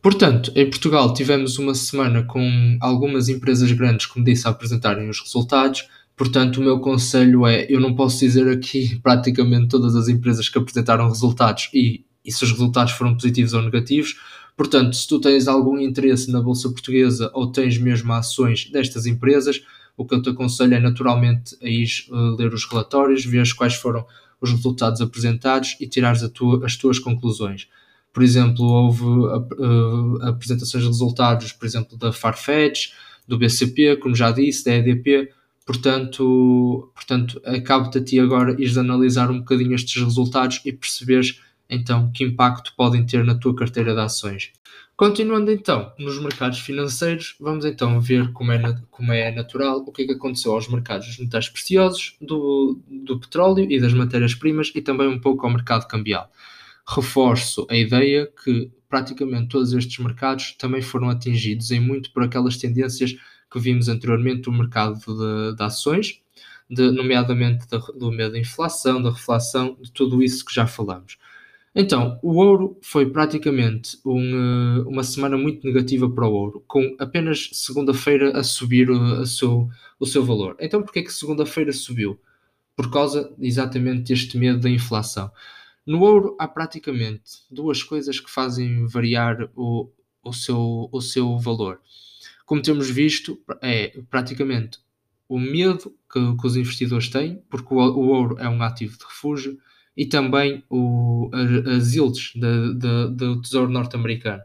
Portanto, 0.00 0.50
em 0.54 0.68
Portugal 0.68 1.12
tivemos 1.12 1.58
uma 1.58 1.74
semana 1.74 2.24
com 2.24 2.78
algumas 2.80 3.28
empresas 3.28 3.70
grandes, 3.70 4.06
como 4.06 4.24
disse, 4.24 4.48
a 4.48 4.50
apresentarem 4.50 5.10
os 5.10 5.20
resultados. 5.20 5.86
Portanto, 6.16 6.58
o 6.58 6.64
meu 6.64 6.80
conselho 6.80 7.46
é: 7.46 7.66
eu 7.68 7.78
não 7.78 7.94
posso 7.94 8.18
dizer 8.20 8.48
aqui 8.48 8.98
praticamente 9.04 9.68
todas 9.68 9.94
as 9.94 10.08
empresas 10.08 10.48
que 10.48 10.58
apresentaram 10.58 11.08
resultados 11.08 11.68
e 11.74 12.04
e 12.24 12.32
se 12.32 12.44
os 12.44 12.50
resultados 12.50 12.92
foram 12.92 13.14
positivos 13.14 13.52
ou 13.52 13.62
negativos. 13.62 14.16
Portanto, 14.56 14.94
se 14.96 15.08
tu 15.08 15.20
tens 15.20 15.48
algum 15.48 15.78
interesse 15.78 16.30
na 16.30 16.40
Bolsa 16.40 16.68
Portuguesa 16.68 17.30
ou 17.34 17.50
tens 17.50 17.78
mesmo 17.78 18.12
ações 18.12 18.70
destas 18.70 19.06
empresas, 19.06 19.62
o 19.96 20.04
que 20.04 20.14
eu 20.14 20.22
te 20.22 20.30
aconselho 20.30 20.74
é 20.74 20.80
naturalmente 20.80 21.56
a 21.62 21.68
ir 21.68 21.88
uh, 22.10 22.36
ler 22.36 22.52
os 22.52 22.64
relatórios, 22.64 23.24
ver 23.24 23.46
quais 23.54 23.74
foram 23.74 24.06
os 24.40 24.50
resultados 24.50 25.00
apresentados 25.00 25.76
e 25.80 25.86
tirares 25.86 26.28
tua, 26.30 26.64
as 26.66 26.76
tuas 26.76 26.98
conclusões. 26.98 27.68
Por 28.12 28.22
exemplo, 28.22 28.64
houve 28.64 29.04
uh, 29.04 30.22
apresentações 30.22 30.82
de 30.82 30.90
resultados, 30.90 31.52
por 31.52 31.64
exemplo, 31.64 31.96
da 31.96 32.12
Farfetch, 32.12 32.90
do 33.26 33.38
BCP, 33.38 33.96
como 33.96 34.14
já 34.14 34.30
disse, 34.30 34.64
da 34.64 34.74
EDP. 34.74 35.30
Portanto, 35.64 36.90
portanto 36.92 37.40
cabe-te 37.64 37.98
a 37.98 38.04
ti 38.04 38.18
agora 38.18 38.52
ires 38.60 38.76
analisar 38.76 39.30
um 39.30 39.38
bocadinho 39.38 39.74
estes 39.74 40.02
resultados 40.02 40.60
e 40.64 40.72
perceberes 40.72 41.40
então 41.74 42.10
que 42.12 42.24
impacto 42.24 42.74
podem 42.76 43.04
ter 43.04 43.24
na 43.24 43.34
tua 43.34 43.54
carteira 43.54 43.94
de 43.94 44.00
ações. 44.00 44.52
Continuando 44.96 45.50
então 45.50 45.92
nos 45.98 46.20
mercados 46.22 46.60
financeiros, 46.60 47.34
vamos 47.40 47.64
então 47.64 48.00
ver 48.00 48.30
como 48.32 48.52
é, 48.52 48.76
como 48.90 49.12
é 49.12 49.32
natural 49.32 49.78
o 49.78 49.90
que 49.90 50.02
é 50.02 50.06
que 50.06 50.12
aconteceu 50.12 50.52
aos 50.52 50.68
mercados 50.68 51.06
dos 51.06 51.18
metais 51.18 51.48
preciosos, 51.48 52.16
do, 52.20 52.78
do 52.88 53.18
petróleo 53.18 53.66
e 53.70 53.80
das 53.80 53.92
matérias-primas 53.92 54.70
e 54.74 54.82
também 54.82 55.08
um 55.08 55.18
pouco 55.18 55.46
ao 55.46 55.52
mercado 55.52 55.88
cambial. 55.88 56.30
Reforço 56.86 57.66
a 57.70 57.76
ideia 57.76 58.30
que 58.44 58.70
praticamente 58.88 59.48
todos 59.48 59.72
estes 59.72 59.98
mercados 59.98 60.52
também 60.58 60.82
foram 60.82 61.08
atingidos 61.08 61.70
em 61.70 61.80
muito 61.80 62.12
por 62.12 62.22
aquelas 62.22 62.58
tendências 62.58 63.16
que 63.50 63.58
vimos 63.58 63.88
anteriormente 63.88 64.42
do 64.42 64.52
mercado 64.52 64.98
de, 64.98 65.56
de 65.56 65.62
ações, 65.62 66.20
de, 66.68 66.90
nomeadamente 66.90 67.66
da, 67.68 67.78
do 67.78 68.12
medo 68.12 68.32
da 68.32 68.38
inflação, 68.38 69.02
da 69.02 69.10
reflação, 69.10 69.76
de 69.80 69.90
tudo 69.90 70.22
isso 70.22 70.44
que 70.44 70.54
já 70.54 70.66
falamos. 70.66 71.18
Então, 71.74 72.18
o 72.22 72.34
ouro 72.34 72.78
foi 72.82 73.10
praticamente 73.10 73.98
um, 74.04 74.20
eh, 74.20 74.82
uma 74.86 75.02
semana 75.02 75.38
muito 75.38 75.66
negativa 75.66 76.08
para 76.10 76.28
o 76.28 76.32
ouro, 76.32 76.62
com 76.66 76.94
apenas 76.98 77.48
segunda-feira 77.54 78.36
a 78.38 78.44
subir 78.44 78.90
o, 78.90 79.22
a 79.22 79.26
seu, 79.26 79.70
o 79.98 80.06
seu 80.06 80.22
valor. 80.22 80.54
Então, 80.60 80.82
porquê 80.82 81.02
que 81.02 81.12
segunda-feira 81.12 81.72
subiu? 81.72 82.20
Por 82.76 82.90
causa 82.90 83.34
exatamente 83.40 84.12
deste 84.12 84.36
medo 84.36 84.60
da 84.60 84.68
inflação. 84.68 85.30
No 85.86 86.02
ouro 86.02 86.36
há 86.38 86.46
praticamente 86.46 87.42
duas 87.50 87.82
coisas 87.82 88.20
que 88.20 88.30
fazem 88.30 88.86
variar 88.86 89.50
o, 89.56 89.90
o, 90.22 90.32
seu, 90.32 90.90
o 90.92 91.00
seu 91.00 91.38
valor. 91.38 91.80
Como 92.44 92.60
temos 92.60 92.90
visto, 92.90 93.40
é 93.62 93.98
praticamente 94.10 94.78
o 95.26 95.38
medo 95.38 95.96
que, 96.12 96.36
que 96.36 96.46
os 96.46 96.54
investidores 96.54 97.08
têm, 97.08 97.42
porque 97.48 97.72
o, 97.72 97.78
o 97.78 98.08
ouro 98.08 98.36
é 98.38 98.48
um 98.48 98.62
ativo 98.62 98.98
de 98.98 99.04
refúgio, 99.04 99.58
e 99.96 100.06
também 100.06 100.64
o, 100.70 101.30
as 101.76 101.94
yields 101.94 102.32
do 102.34 103.40
Tesouro 103.42 103.70
Norte-Americano. 103.70 104.42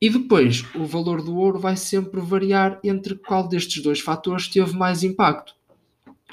E 0.00 0.08
depois, 0.08 0.64
o 0.74 0.86
valor 0.86 1.22
do 1.22 1.36
ouro 1.36 1.58
vai 1.58 1.76
sempre 1.76 2.20
variar 2.20 2.78
entre 2.84 3.16
qual 3.16 3.48
destes 3.48 3.82
dois 3.82 4.00
fatores 4.00 4.46
teve 4.46 4.76
mais 4.76 5.02
impacto. 5.02 5.54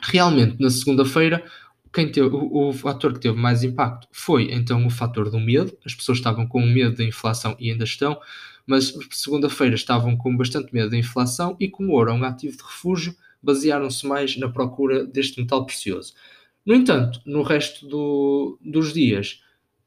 Realmente, 0.04 0.58
na 0.60 0.70
segunda-feira, 0.70 1.44
quem 1.92 2.12
teve, 2.12 2.28
o, 2.28 2.70
o, 2.70 2.74
fator 2.74 3.14
que 3.14 3.22
teve 3.22 3.38
mais 3.38 3.64
impacto 3.64 4.08
foi 4.12 4.52
então 4.52 4.86
o 4.86 4.90
fator 4.90 5.32
do 5.32 5.40
medo. 5.40 5.76
As 5.84 5.96
pessoas 5.96 6.20
estavam 6.20 6.46
com 6.46 6.62
medo 6.62 6.98
da 6.98 7.04
inflação 7.04 7.56
e 7.58 7.72
ainda 7.72 7.86
estão, 7.86 8.20
mas 8.68 8.94
segunda-feira 9.12 9.76
estavam 9.76 10.16
com 10.16 10.36
bastante 10.36 10.74
medo 10.74 10.92
da 10.92 10.98
inflação 10.98 11.56
e 11.60 11.68
como 11.68 11.94
ouro 11.94 12.12
é 12.12 12.14
um 12.14 12.24
ativo 12.24 12.58
de 12.58 12.64
refúgio, 12.64 13.16
basearam-se 13.42 14.06
mais 14.06 14.38
na 14.38 14.50
procura 14.50 15.06
deste 15.06 15.40
metal 15.42 15.66
precioso. 15.66 16.14
No 16.66 16.74
entanto, 16.74 17.22
no 17.26 17.44
resto 17.44 17.88
do, 17.88 18.58
dos 18.62 18.94
dias, 18.94 19.42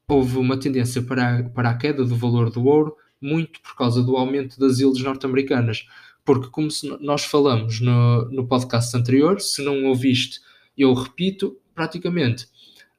houve 0.07 0.37
uma 0.37 0.57
tendência 0.57 1.01
para 1.01 1.39
a, 1.39 1.43
para 1.43 1.69
a 1.69 1.77
queda 1.77 2.05
do 2.05 2.15
valor 2.15 2.49
do 2.49 2.65
ouro, 2.65 2.95
muito 3.21 3.61
por 3.61 3.75
causa 3.75 4.01
do 4.01 4.15
aumento 4.15 4.59
das 4.59 4.79
ilhas 4.79 4.99
norte-americanas. 4.99 5.85
Porque, 6.23 6.49
como 6.49 6.69
nós 7.01 7.25
falamos 7.25 7.79
no, 7.81 8.29
no 8.29 8.47
podcast 8.47 8.95
anterior, 8.95 9.41
se 9.41 9.61
não 9.61 9.85
ouviste, 9.85 10.39
eu 10.77 10.93
repito, 10.93 11.57
praticamente 11.75 12.47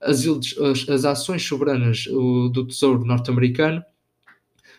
as, 0.01 0.27
as, 0.27 0.89
as 0.89 1.05
ações 1.05 1.43
soberanas 1.43 2.05
do 2.05 2.67
Tesouro 2.67 3.05
norte-americano 3.05 3.85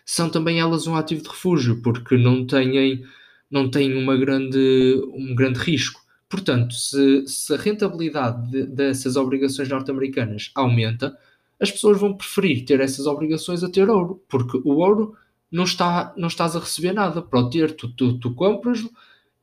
são 0.04 0.28
também 0.28 0.58
elas 0.58 0.86
um 0.86 0.96
ativo 0.96 1.22
de 1.22 1.28
refúgio, 1.28 1.80
porque 1.80 2.16
não 2.16 2.44
têm, 2.44 3.04
não 3.50 3.70
têm 3.70 3.96
uma 3.96 4.16
grande, 4.16 5.00
um 5.14 5.34
grande 5.34 5.60
risco. 5.60 6.01
Portanto, 6.32 6.72
se, 6.74 7.26
se 7.28 7.52
a 7.52 7.58
rentabilidade 7.58 8.50
de, 8.50 8.64
dessas 8.64 9.16
obrigações 9.16 9.68
norte-americanas 9.68 10.50
aumenta, 10.54 11.14
as 11.60 11.70
pessoas 11.70 12.00
vão 12.00 12.16
preferir 12.16 12.64
ter 12.64 12.80
essas 12.80 13.04
obrigações 13.04 13.62
a 13.62 13.68
ter 13.68 13.90
ouro, 13.90 14.18
porque 14.30 14.56
o 14.64 14.78
ouro 14.78 15.14
não, 15.50 15.64
está, 15.64 16.14
não 16.16 16.28
estás 16.28 16.56
a 16.56 16.60
receber 16.60 16.94
nada. 16.94 17.20
Para 17.20 17.38
o 17.38 17.50
ter, 17.50 17.76
tu, 17.76 17.86
tu, 17.92 18.18
tu 18.18 18.32
compras 18.34 18.82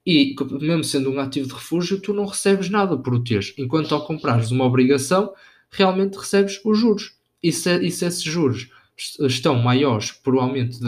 e, 0.03 0.35
mesmo 0.59 0.83
sendo 0.83 1.11
um 1.11 1.19
ativo 1.19 1.47
de 1.47 1.53
refúgio, 1.53 2.01
tu 2.01 2.11
não 2.11 2.25
recebes 2.25 2.71
nada 2.71 2.97
por 2.97 3.13
o 3.13 3.23
teres. 3.23 3.53
Enquanto 3.55 3.93
ao 3.93 4.03
comprares 4.03 4.49
uma 4.49 4.65
obrigação, 4.65 5.31
realmente 5.69 6.17
recebes 6.17 6.59
os 6.65 6.75
juros. 6.75 7.13
E 7.43 7.51
se, 7.51 7.71
e 7.85 7.91
se 7.91 8.03
esses 8.03 8.23
juros 8.23 8.67
estão 8.97 9.53
maiores 9.61 10.11
por 10.11 10.33
o 10.33 10.39
aumento 10.39 10.79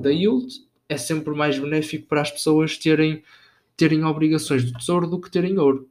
da 0.00 0.10
yield, 0.10 0.46
é 0.88 0.96
sempre 0.96 1.34
mais 1.34 1.58
benéfico 1.58 2.06
para 2.06 2.22
as 2.22 2.30
pessoas 2.30 2.78
terem 2.78 3.22
terem 3.76 4.04
obrigações 4.04 4.64
do 4.64 4.78
Tesouro 4.78 5.06
do 5.06 5.20
que 5.20 5.30
terem 5.30 5.58
ouro. 5.58 5.88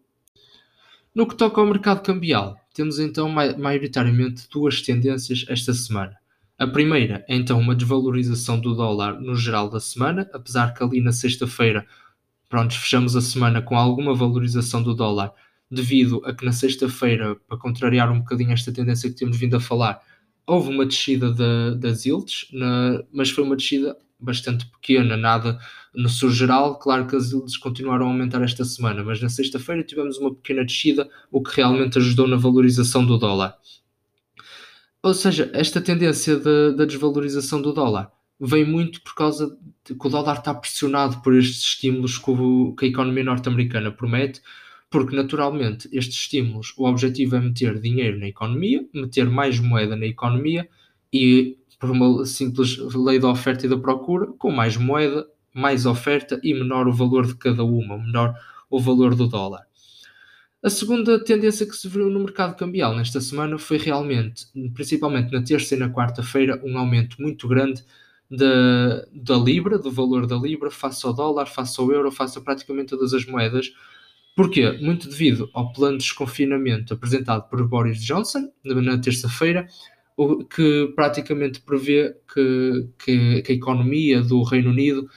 No 1.13 1.27
que 1.27 1.35
toca 1.35 1.59
ao 1.59 1.67
mercado 1.67 2.01
cambial, 2.01 2.55
temos 2.73 2.99
então 2.99 3.27
maioritariamente 3.29 4.47
duas 4.51 4.81
tendências 4.81 5.45
esta 5.49 5.73
semana. 5.73 6.15
A 6.57 6.67
primeira 6.67 7.25
é 7.27 7.35
então 7.35 7.59
uma 7.59 7.73
desvalorização 7.73 8.59
do 8.59 8.75
dólar 8.75 9.19
no 9.19 9.35
geral 9.35 9.69
da 9.69 9.79
semana, 9.79 10.29
apesar 10.33 10.73
que 10.73 10.83
ali 10.83 11.01
na 11.01 11.11
sexta-feira, 11.11 11.85
pronto, 12.47 12.73
fechamos 12.73 13.15
a 13.15 13.21
semana 13.21 13.61
com 13.61 13.75
alguma 13.75 14.13
valorização 14.13 14.83
do 14.83 14.93
dólar, 14.93 15.31
devido 15.71 16.21
a 16.25 16.33
que 16.33 16.45
na 16.45 16.51
sexta-feira, 16.51 17.35
para 17.47 17.57
contrariar 17.57 18.11
um 18.11 18.19
bocadinho 18.19 18.51
esta 18.51 18.71
tendência 18.71 19.09
que 19.09 19.15
temos 19.15 19.37
vindo 19.37 19.55
a 19.55 19.59
falar, 19.59 20.01
houve 20.45 20.69
uma 20.69 20.85
descida 20.85 21.31
de, 21.31 21.77
das 21.79 22.05
yields, 22.05 22.47
na, 22.51 23.03
mas 23.11 23.29
foi 23.29 23.43
uma 23.43 23.55
descida 23.55 23.95
bastante 24.19 24.65
pequena, 24.65 25.15
nada 25.15 25.59
no 25.93 26.09
seu 26.09 26.29
geral. 26.29 26.77
Claro 26.79 27.07
que 27.07 27.15
as 27.15 27.31
yields 27.31 27.57
continuaram 27.57 28.07
a 28.07 28.09
aumentar 28.09 28.41
esta 28.41 28.63
semana, 28.65 29.03
mas 29.03 29.21
na 29.21 29.29
sexta-feira 29.29 29.83
tivemos 29.83 30.17
uma 30.17 30.33
pequena 30.33 30.65
descida, 30.65 31.09
o 31.31 31.41
que 31.41 31.55
realmente 31.55 31.97
ajudou 31.97 32.27
na 32.27 32.37
valorização 32.37 33.05
do 33.05 33.17
dólar. 33.17 33.55
Ou 35.01 35.13
seja, 35.13 35.49
esta 35.53 35.79
tendência 35.79 36.37
da 36.37 36.85
desvalorização 36.85 37.61
do 37.61 37.71
dólar 37.71 38.11
vem 38.39 38.65
muito 38.65 39.01
por 39.01 39.15
causa 39.15 39.57
de 39.85 39.95
que 39.95 40.07
o 40.07 40.09
dólar 40.09 40.37
está 40.37 40.53
pressionado 40.53 41.21
por 41.21 41.35
estes 41.35 41.63
estímulos 41.63 42.17
que, 42.17 42.31
o, 42.31 42.73
que 42.73 42.85
a 42.85 42.87
economia 42.87 43.23
norte-americana 43.23 43.91
promete, 43.91 44.41
porque 44.89 45.15
naturalmente 45.15 45.89
estes 45.91 46.17
estímulos, 46.17 46.73
o 46.77 46.85
objetivo 46.85 47.35
é 47.35 47.39
meter 47.39 47.79
dinheiro 47.79 48.19
na 48.19 48.27
economia, 48.27 48.87
meter 48.93 49.29
mais 49.29 49.59
moeda 49.59 49.95
na 49.95 50.05
economia 50.05 50.67
e 51.13 51.57
por 51.79 51.91
uma 51.91 52.25
simples 52.25 52.77
lei 52.93 53.19
da 53.19 53.29
oferta 53.29 53.65
e 53.65 53.69
da 53.69 53.77
procura, 53.77 54.27
com 54.37 54.51
mais 54.51 54.75
moeda, 54.75 55.25
mais 55.53 55.85
oferta 55.85 56.39
e 56.43 56.53
menor 56.53 56.87
o 56.87 56.93
valor 56.93 57.25
de 57.25 57.35
cada 57.35 57.63
uma, 57.63 57.97
menor 57.97 58.33
o 58.69 58.79
valor 58.79 59.15
do 59.15 59.27
dólar. 59.27 59.69
A 60.61 60.69
segunda 60.69 61.23
tendência 61.23 61.65
que 61.65 61.75
se 61.75 61.87
viu 61.87 62.09
no 62.09 62.19
mercado 62.19 62.55
cambial 62.55 62.93
nesta 62.93 63.21
semana 63.21 63.57
foi 63.57 63.77
realmente, 63.77 64.45
principalmente 64.73 65.31
na 65.31 65.41
terça 65.41 65.73
e 65.73 65.77
na 65.77 65.89
quarta-feira, 65.89 66.61
um 66.65 66.77
aumento 66.77 67.21
muito 67.21 67.47
grande 67.47 67.83
da, 68.29 69.05
da 69.13 69.37
Libra, 69.37 69.79
do 69.79 69.89
valor 69.89 70.27
da 70.27 70.35
Libra, 70.35 70.69
face 70.69 71.05
ao 71.05 71.13
dólar, 71.13 71.47
face 71.47 71.79
ao 71.79 71.91
euro, 71.91 72.11
face 72.11 72.37
a 72.37 72.41
praticamente 72.41 72.89
todas 72.89 73.13
as 73.13 73.25
moedas. 73.25 73.71
Porquê? 74.35 74.71
Muito 74.81 75.09
devido 75.09 75.49
ao 75.53 75.71
plano 75.71 75.97
de 75.97 76.03
desconfinamento 76.03 76.93
apresentado 76.93 77.49
por 77.49 77.65
Boris 77.67 78.03
Johnson 78.03 78.51
na 78.63 78.97
terça-feira, 78.97 79.65
que 80.53 80.91
praticamente 80.95 81.61
prevê 81.61 82.15
que, 82.33 82.89
que, 83.03 83.41
que, 83.41 83.51
a 83.51 83.55
economia 83.55 84.21
do 84.21 84.43
Reino 84.43 84.69
Unido 84.69 85.09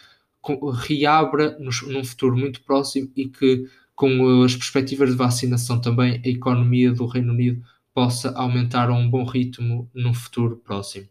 reabra 0.75 1.57
num 1.59 2.05
futuro 2.05 2.37
muito 2.37 2.63
próximo 2.63 3.11
e 3.17 3.29
que 3.29 3.67
com 3.95 4.43
as 4.43 4.57
perspectivas 4.57 5.11
de 5.11 5.17
vacinação 5.17 5.81
também, 5.81 6.21
a 6.25 6.29
economia 6.29 6.93
do 6.93 7.07
Reino 7.07 7.33
Unido 7.33 7.63
possa 7.95 8.33
aumentar 8.33 8.89
a 8.89 8.95
um 8.95 9.09
bom 9.09 9.25
ritmo 9.25 9.89
no 9.95 10.13
futuro 10.15 10.57
próximo. 10.57 11.07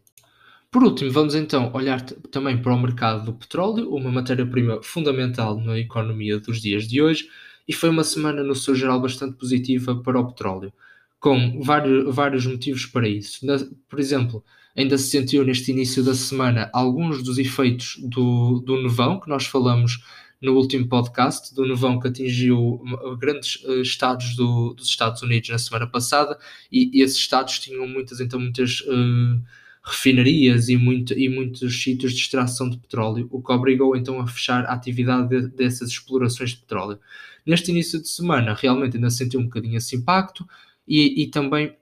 Por 0.70 0.82
último, 0.82 1.10
vamos 1.10 1.34
então 1.34 1.70
olhar 1.74 2.00
também 2.02 2.60
para 2.60 2.74
o 2.74 2.80
mercado 2.80 3.24
do 3.24 3.34
petróleo, 3.34 3.94
uma 3.94 4.10
matéria-prima 4.10 4.82
fundamental 4.82 5.58
na 5.60 5.78
economia 5.78 6.38
dos 6.40 6.60
dias 6.60 6.88
de 6.88 7.00
hoje, 7.00 7.28
e 7.68 7.72
foi 7.72 7.90
uma 7.90 8.02
semana, 8.02 8.42
no 8.42 8.54
seu 8.54 8.74
geral, 8.74 9.00
bastante 9.00 9.36
positiva 9.36 9.94
para 9.94 10.18
o 10.18 10.26
petróleo, 10.26 10.72
com 11.20 11.60
vários, 11.62 12.14
vários 12.14 12.46
motivos 12.46 12.86
para 12.86 13.08
isso. 13.08 13.46
Por 13.88 14.00
exemplo, 14.00 14.44
ainda 14.76 14.96
se 14.98 15.10
sentiu 15.10 15.44
neste 15.44 15.70
início 15.70 16.02
da 16.02 16.14
semana 16.14 16.70
alguns 16.72 17.22
dos 17.22 17.38
efeitos 17.38 17.96
do, 18.02 18.60
do 18.60 18.82
nevão 18.82 19.20
que 19.20 19.28
nós 19.28 19.46
falamos 19.46 20.02
no 20.40 20.54
último 20.54 20.88
podcast 20.88 21.54
do 21.54 21.66
nevão 21.66 22.00
que 22.00 22.08
atingiu 22.08 22.82
grandes 23.18 23.62
uh, 23.64 23.80
estados 23.80 24.34
do, 24.34 24.74
dos 24.74 24.88
Estados 24.88 25.22
Unidos 25.22 25.50
na 25.50 25.58
semana 25.58 25.86
passada 25.86 26.36
e, 26.70 26.90
e, 26.98 27.02
esses 27.02 27.16
estados 27.16 27.58
tinham 27.60 27.86
muitas 27.86 28.20
então 28.20 28.40
muitas 28.40 28.80
uh, 28.80 29.40
refinarias 29.84 30.68
e, 30.68 30.76
muito, 30.76 31.12
e 31.18 31.28
muitos 31.28 31.82
sítios 31.82 32.12
de 32.12 32.20
extração 32.20 32.70
de 32.70 32.78
petróleo, 32.78 33.28
o 33.30 33.42
que 33.42 33.52
obrigou 33.52 33.96
então 33.96 34.20
a 34.20 34.26
fechar 34.26 34.64
a 34.64 34.72
atividade 34.72 35.28
de, 35.28 35.48
dessas 35.48 35.90
explorações 35.90 36.50
de 36.50 36.58
petróleo. 36.58 37.00
Neste 37.44 37.72
início 37.72 38.00
de 38.00 38.08
semana 38.08 38.54
realmente 38.54 38.96
ainda 38.96 39.10
sentiu 39.10 39.40
um 39.40 39.44
bocadinho 39.44 39.76
esse 39.76 39.96
impacto 39.96 40.46
e, 40.86 41.22
e 41.22 41.26
também 41.26 41.76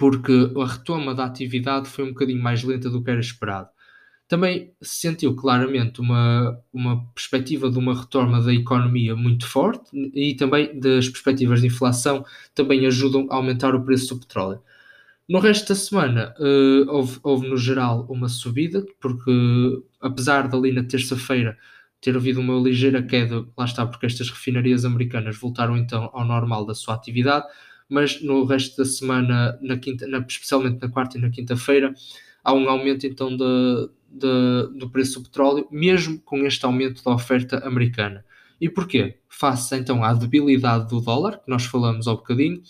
porque 0.00 0.32
a 0.56 0.66
retoma 0.66 1.14
da 1.14 1.26
atividade 1.26 1.86
foi 1.86 2.04
um 2.06 2.08
bocadinho 2.08 2.42
mais 2.42 2.64
lenta 2.64 2.88
do 2.88 3.04
que 3.04 3.10
era 3.10 3.20
esperado. 3.20 3.68
Também 4.26 4.72
se 4.80 5.00
sentiu 5.00 5.36
claramente 5.36 6.00
uma, 6.00 6.58
uma 6.72 7.04
perspectiva 7.12 7.70
de 7.70 7.78
uma 7.78 7.94
retoma 7.94 8.40
da 8.40 8.54
economia 8.54 9.14
muito 9.14 9.46
forte 9.46 9.90
e 10.14 10.34
também 10.34 10.78
das 10.80 11.08
perspectivas 11.10 11.60
de 11.60 11.66
inflação 11.66 12.24
também 12.54 12.86
ajudam 12.86 13.26
a 13.30 13.34
aumentar 13.34 13.74
o 13.74 13.84
preço 13.84 14.14
do 14.14 14.20
petróleo. 14.20 14.62
No 15.28 15.38
resto 15.38 15.68
da 15.68 15.74
semana 15.74 16.34
uh, 16.38 16.90
houve, 16.90 17.18
houve 17.22 17.48
no 17.48 17.58
geral 17.58 18.06
uma 18.08 18.28
subida, 18.28 18.86
porque 19.00 19.30
apesar 20.00 20.48
de 20.48 20.56
ali 20.56 20.72
na 20.72 20.82
terça-feira 20.82 21.58
ter 22.00 22.16
havido 22.16 22.40
uma 22.40 22.54
ligeira 22.54 23.02
queda, 23.02 23.46
lá 23.56 23.66
está, 23.66 23.86
porque 23.86 24.06
estas 24.06 24.30
refinarias 24.30 24.86
americanas 24.86 25.36
voltaram 25.36 25.76
então 25.76 26.08
ao 26.14 26.24
normal 26.24 26.64
da 26.64 26.74
sua 26.74 26.94
atividade, 26.94 27.46
mas 27.90 28.22
no 28.22 28.44
resto 28.44 28.76
da 28.76 28.84
semana, 28.84 29.58
na 29.60 29.76
quinta, 29.76 30.06
na, 30.06 30.18
especialmente 30.18 30.80
na 30.80 30.88
quarta 30.88 31.18
e 31.18 31.20
na 31.20 31.28
quinta-feira, 31.28 31.92
há 32.44 32.52
um 32.54 32.68
aumento 32.68 33.04
então 33.06 33.36
de, 33.36 33.90
de, 34.08 34.78
do 34.78 34.88
preço 34.88 35.18
do 35.18 35.24
petróleo, 35.24 35.66
mesmo 35.70 36.20
com 36.20 36.46
este 36.46 36.64
aumento 36.64 37.02
da 37.04 37.12
oferta 37.12 37.58
americana. 37.66 38.24
E 38.60 38.68
porquê? 38.68 39.18
Face 39.28 39.74
então 39.74 40.04
à 40.04 40.14
debilidade 40.14 40.88
do 40.88 41.00
dólar, 41.00 41.38
que 41.38 41.50
nós 41.50 41.64
falamos 41.64 42.06
há 42.06 42.12
bocadinho, 42.12 42.62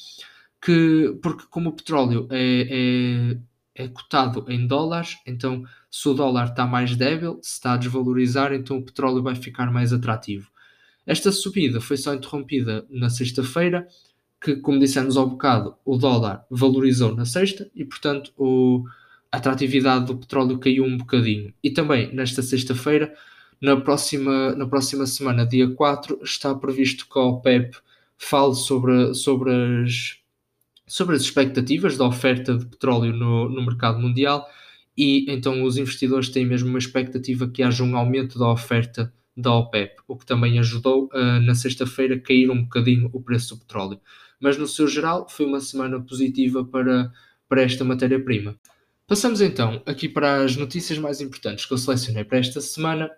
que, 0.62 1.18
porque 1.22 1.44
como 1.50 1.68
o 1.70 1.72
petróleo 1.72 2.26
é, 2.30 3.36
é, 3.76 3.84
é 3.84 3.88
cotado 3.88 4.44
em 4.48 4.66
dólares, 4.66 5.18
então 5.26 5.64
se 5.90 6.08
o 6.08 6.14
dólar 6.14 6.48
está 6.48 6.66
mais 6.66 6.96
débil, 6.96 7.38
se 7.42 7.54
está 7.54 7.74
a 7.74 7.76
desvalorizar, 7.76 8.52
então 8.52 8.78
o 8.78 8.84
petróleo 8.84 9.22
vai 9.22 9.34
ficar 9.34 9.70
mais 9.70 9.92
atrativo. 9.92 10.50
Esta 11.06 11.32
subida 11.32 11.80
foi 11.80 11.96
só 11.96 12.14
interrompida 12.14 12.86
na 12.88 13.10
sexta-feira, 13.10 13.88
que, 14.40 14.56
como 14.56 14.78
dissemos 14.78 15.16
ao 15.16 15.28
bocado, 15.28 15.74
o 15.84 15.96
dólar 15.96 16.44
valorizou 16.50 17.14
na 17.14 17.24
sexta 17.24 17.70
e, 17.74 17.84
portanto, 17.84 18.32
a 19.30 19.36
atratividade 19.36 20.06
do 20.06 20.16
petróleo 20.16 20.58
caiu 20.58 20.84
um 20.84 20.96
bocadinho. 20.96 21.52
E 21.62 21.70
também 21.70 22.12
nesta 22.14 22.42
sexta-feira, 22.42 23.14
na 23.60 23.76
próxima, 23.76 24.54
na 24.56 24.66
próxima 24.66 25.06
semana, 25.06 25.46
dia 25.46 25.68
4, 25.70 26.20
está 26.22 26.54
previsto 26.54 27.06
que 27.08 27.18
a 27.18 27.22
OPEP 27.22 27.76
fale 28.16 28.54
sobre, 28.54 29.14
sobre, 29.14 29.50
as, 29.84 30.16
sobre 30.86 31.16
as 31.16 31.22
expectativas 31.22 31.96
da 31.96 32.06
oferta 32.06 32.56
de 32.56 32.66
petróleo 32.66 33.12
no, 33.12 33.48
no 33.48 33.64
mercado 33.64 33.98
mundial 33.98 34.48
e 34.96 35.24
então 35.28 35.62
os 35.62 35.78
investidores 35.78 36.28
têm 36.28 36.44
mesmo 36.44 36.68
uma 36.68 36.78
expectativa 36.78 37.48
que 37.48 37.62
haja 37.62 37.82
um 37.82 37.96
aumento 37.96 38.38
da 38.38 38.50
oferta 38.50 39.12
da 39.34 39.54
OPEP, 39.54 39.96
o 40.06 40.16
que 40.16 40.26
também 40.26 40.58
ajudou 40.58 41.08
uh, 41.14 41.40
na 41.40 41.54
sexta-feira 41.54 42.16
a 42.16 42.20
cair 42.20 42.50
um 42.50 42.62
bocadinho 42.62 43.08
o 43.12 43.22
preço 43.22 43.54
do 43.54 43.60
petróleo. 43.60 43.98
Mas 44.40 44.56
no 44.56 44.66
seu 44.66 44.88
geral 44.88 45.28
foi 45.28 45.46
uma 45.46 45.60
semana 45.60 46.00
positiva 46.00 46.64
para, 46.64 47.12
para 47.48 47.62
esta 47.62 47.84
matéria-prima. 47.84 48.58
Passamos 49.06 49.40
então 49.40 49.82
aqui 49.86 50.08
para 50.08 50.42
as 50.42 50.56
notícias 50.56 50.98
mais 50.98 51.20
importantes 51.20 51.66
que 51.66 51.72
eu 51.72 51.78
selecionei 51.78 52.24
para 52.24 52.38
esta 52.38 52.60
semana, 52.60 53.10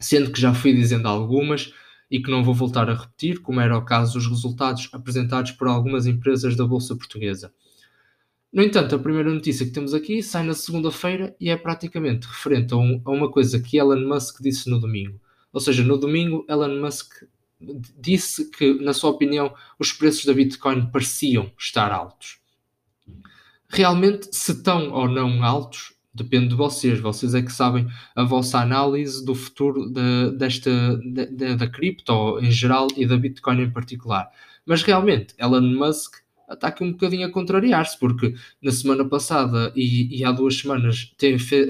sendo 0.00 0.32
que 0.32 0.40
já 0.40 0.52
fui 0.52 0.72
dizendo 0.72 1.06
algumas 1.06 1.72
e 2.10 2.20
que 2.20 2.30
não 2.30 2.42
vou 2.42 2.54
voltar 2.54 2.88
a 2.88 2.94
repetir, 2.94 3.40
como 3.40 3.60
era 3.60 3.76
o 3.76 3.84
caso 3.84 4.14
dos 4.14 4.26
resultados 4.26 4.88
apresentados 4.92 5.52
por 5.52 5.68
algumas 5.68 6.06
empresas 6.06 6.56
da 6.56 6.66
Bolsa 6.66 6.96
Portuguesa. 6.96 7.52
No 8.50 8.62
entanto, 8.62 8.94
a 8.94 8.98
primeira 8.98 9.32
notícia 9.32 9.66
que 9.66 9.72
temos 9.72 9.92
aqui 9.92 10.22
sai 10.22 10.42
na 10.42 10.54
segunda-feira 10.54 11.36
e 11.38 11.50
é 11.50 11.56
praticamente 11.56 12.26
referente 12.26 12.72
a, 12.72 12.78
um, 12.78 13.00
a, 13.04 13.10
uma 13.10 13.30
coisa 13.30 13.60
que 13.60 13.76
Elon 13.76 14.08
Musk 14.08 14.40
disse 14.40 14.70
no 14.70 14.80
domingo. 14.80 15.20
Ou 15.52 15.60
seja, 15.60 15.84
no 15.84 15.98
domingo, 15.98 16.46
Elon 16.48 16.80
Musk 16.80 17.24
disse 17.60 18.50
que, 18.50 18.74
na 18.74 18.92
sua 18.92 19.10
opinião, 19.10 19.54
os 19.78 19.92
preços 19.92 20.24
da 20.24 20.32
Bitcoin 20.32 20.90
pareciam 20.90 21.50
estar 21.58 21.92
altos. 21.92 22.38
Realmente, 23.68 24.28
se 24.32 24.52
estão 24.52 24.90
ou 24.92 25.08
não 25.08 25.42
altos, 25.42 25.92
depende 26.14 26.48
de 26.48 26.54
vocês. 26.54 27.00
Vocês 27.00 27.34
é 27.34 27.42
que 27.42 27.52
sabem 27.52 27.86
a 28.14 28.24
vossa 28.24 28.58
análise 28.58 29.24
do 29.24 29.34
futuro 29.34 29.90
de, 29.90 30.32
desta, 30.36 30.70
de, 30.98 31.56
da 31.56 31.68
cripto 31.68 32.38
em 32.40 32.50
geral 32.50 32.88
e 32.96 33.06
da 33.06 33.16
Bitcoin 33.16 33.62
em 33.62 33.70
particular. 33.70 34.30
Mas 34.64 34.82
realmente, 34.82 35.34
Elon 35.38 35.60
Musk 35.60 36.16
está 36.50 36.68
aqui 36.68 36.82
um 36.82 36.92
bocadinho 36.92 37.26
a 37.26 37.30
contrariar-se, 37.30 37.98
porque 37.98 38.34
na 38.62 38.72
semana 38.72 39.04
passada 39.04 39.72
e, 39.76 40.18
e 40.18 40.24
há 40.24 40.32
duas 40.32 40.56
semanas 40.56 41.14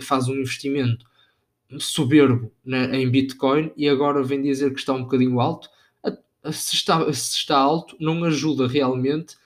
faz 0.02 0.28
um 0.28 0.34
investimento 0.34 1.06
soberbo 1.78 2.50
né, 2.64 2.96
em 2.96 3.10
Bitcoin 3.10 3.70
e 3.76 3.88
agora 3.88 4.22
vem 4.22 4.40
dizer 4.40 4.72
que 4.72 4.78
está 4.78 4.92
um 4.92 5.02
bocadinho 5.02 5.40
alto. 5.40 5.68
Se 6.52 6.74
está, 6.74 7.12
se 7.12 7.36
está 7.36 7.56
alto, 7.56 7.96
não 8.00 8.24
ajuda 8.24 8.66
realmente 8.66 9.36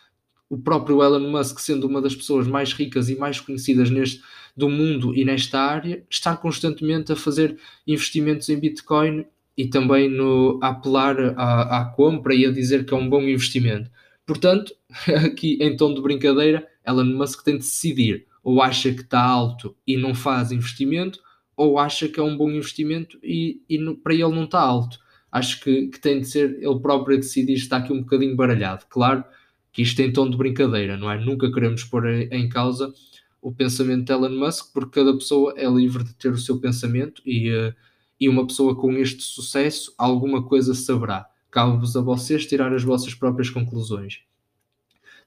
o 0.48 0.58
próprio 0.58 1.02
Elon 1.02 1.30
Musk, 1.30 1.58
sendo 1.60 1.86
uma 1.86 2.02
das 2.02 2.14
pessoas 2.14 2.46
mais 2.46 2.72
ricas 2.74 3.08
e 3.08 3.16
mais 3.16 3.40
conhecidas 3.40 3.90
neste, 3.90 4.22
do 4.54 4.68
mundo 4.68 5.14
e 5.14 5.24
nesta 5.24 5.58
área, 5.58 6.04
está 6.10 6.36
constantemente 6.36 7.10
a 7.10 7.16
fazer 7.16 7.58
investimentos 7.86 8.48
em 8.50 8.60
Bitcoin 8.60 9.24
e 9.56 9.66
também 9.68 10.10
no, 10.10 10.58
a 10.62 10.68
apelar 10.68 11.18
à, 11.36 11.80
à 11.80 11.84
compra 11.86 12.34
e 12.34 12.44
a 12.44 12.52
dizer 12.52 12.84
que 12.84 12.92
é 12.92 12.96
um 12.96 13.08
bom 13.08 13.22
investimento. 13.22 13.90
Portanto, 14.26 14.74
aqui 15.24 15.56
em 15.60 15.74
tom 15.76 15.94
de 15.94 16.02
brincadeira, 16.02 16.68
Elon 16.86 17.04
Musk 17.04 17.42
tem 17.42 17.54
de 17.54 17.60
decidir 17.60 18.26
ou 18.42 18.60
acha 18.60 18.92
que 18.92 19.02
está 19.02 19.22
alto 19.22 19.76
e 19.86 19.96
não 19.96 20.14
faz 20.14 20.50
investimento, 20.50 21.20
ou 21.56 21.78
acha 21.78 22.08
que 22.08 22.18
é 22.18 22.22
um 22.22 22.36
bom 22.36 22.50
investimento 22.50 23.18
e, 23.22 23.62
e 23.68 23.78
no, 23.78 23.96
para 23.96 24.14
ele 24.14 24.34
não 24.34 24.44
está 24.44 24.60
alto. 24.60 24.98
Acho 25.32 25.60
que, 25.60 25.88
que 25.88 25.98
tem 25.98 26.20
de 26.20 26.28
ser 26.28 26.58
ele 26.60 26.78
próprio 26.80 27.16
a 27.16 27.20
decidir, 27.20 27.54
está 27.54 27.78
aqui 27.78 27.92
um 27.92 28.00
bocadinho 28.00 28.36
baralhado. 28.36 28.84
Claro 28.90 29.24
que 29.72 29.80
isto 29.80 29.96
tem 29.96 30.12
tom 30.12 30.28
de 30.28 30.36
brincadeira, 30.36 30.96
não 30.98 31.10
é? 31.10 31.18
Nunca 31.18 31.50
queremos 31.50 31.82
pôr 31.84 32.06
em 32.06 32.48
causa 32.50 32.92
o 33.40 33.50
pensamento 33.52 34.04
de 34.04 34.12
Elon 34.12 34.38
Musk, 34.38 34.72
porque 34.72 35.00
cada 35.00 35.14
pessoa 35.14 35.54
é 35.56 35.66
livre 35.68 36.04
de 36.04 36.14
ter 36.14 36.30
o 36.30 36.38
seu 36.38 36.60
pensamento 36.60 37.22
e, 37.26 37.50
uh, 37.50 37.74
e 38.20 38.28
uma 38.28 38.46
pessoa 38.46 38.76
com 38.76 38.92
este 38.92 39.22
sucesso 39.22 39.92
alguma 39.98 40.44
coisa 40.44 40.74
saberá. 40.74 41.26
Cabe-vos 41.50 41.96
a 41.96 42.00
vocês 42.00 42.46
tirar 42.46 42.72
as 42.72 42.84
vossas 42.84 43.14
próprias 43.14 43.50
conclusões. 43.50 44.20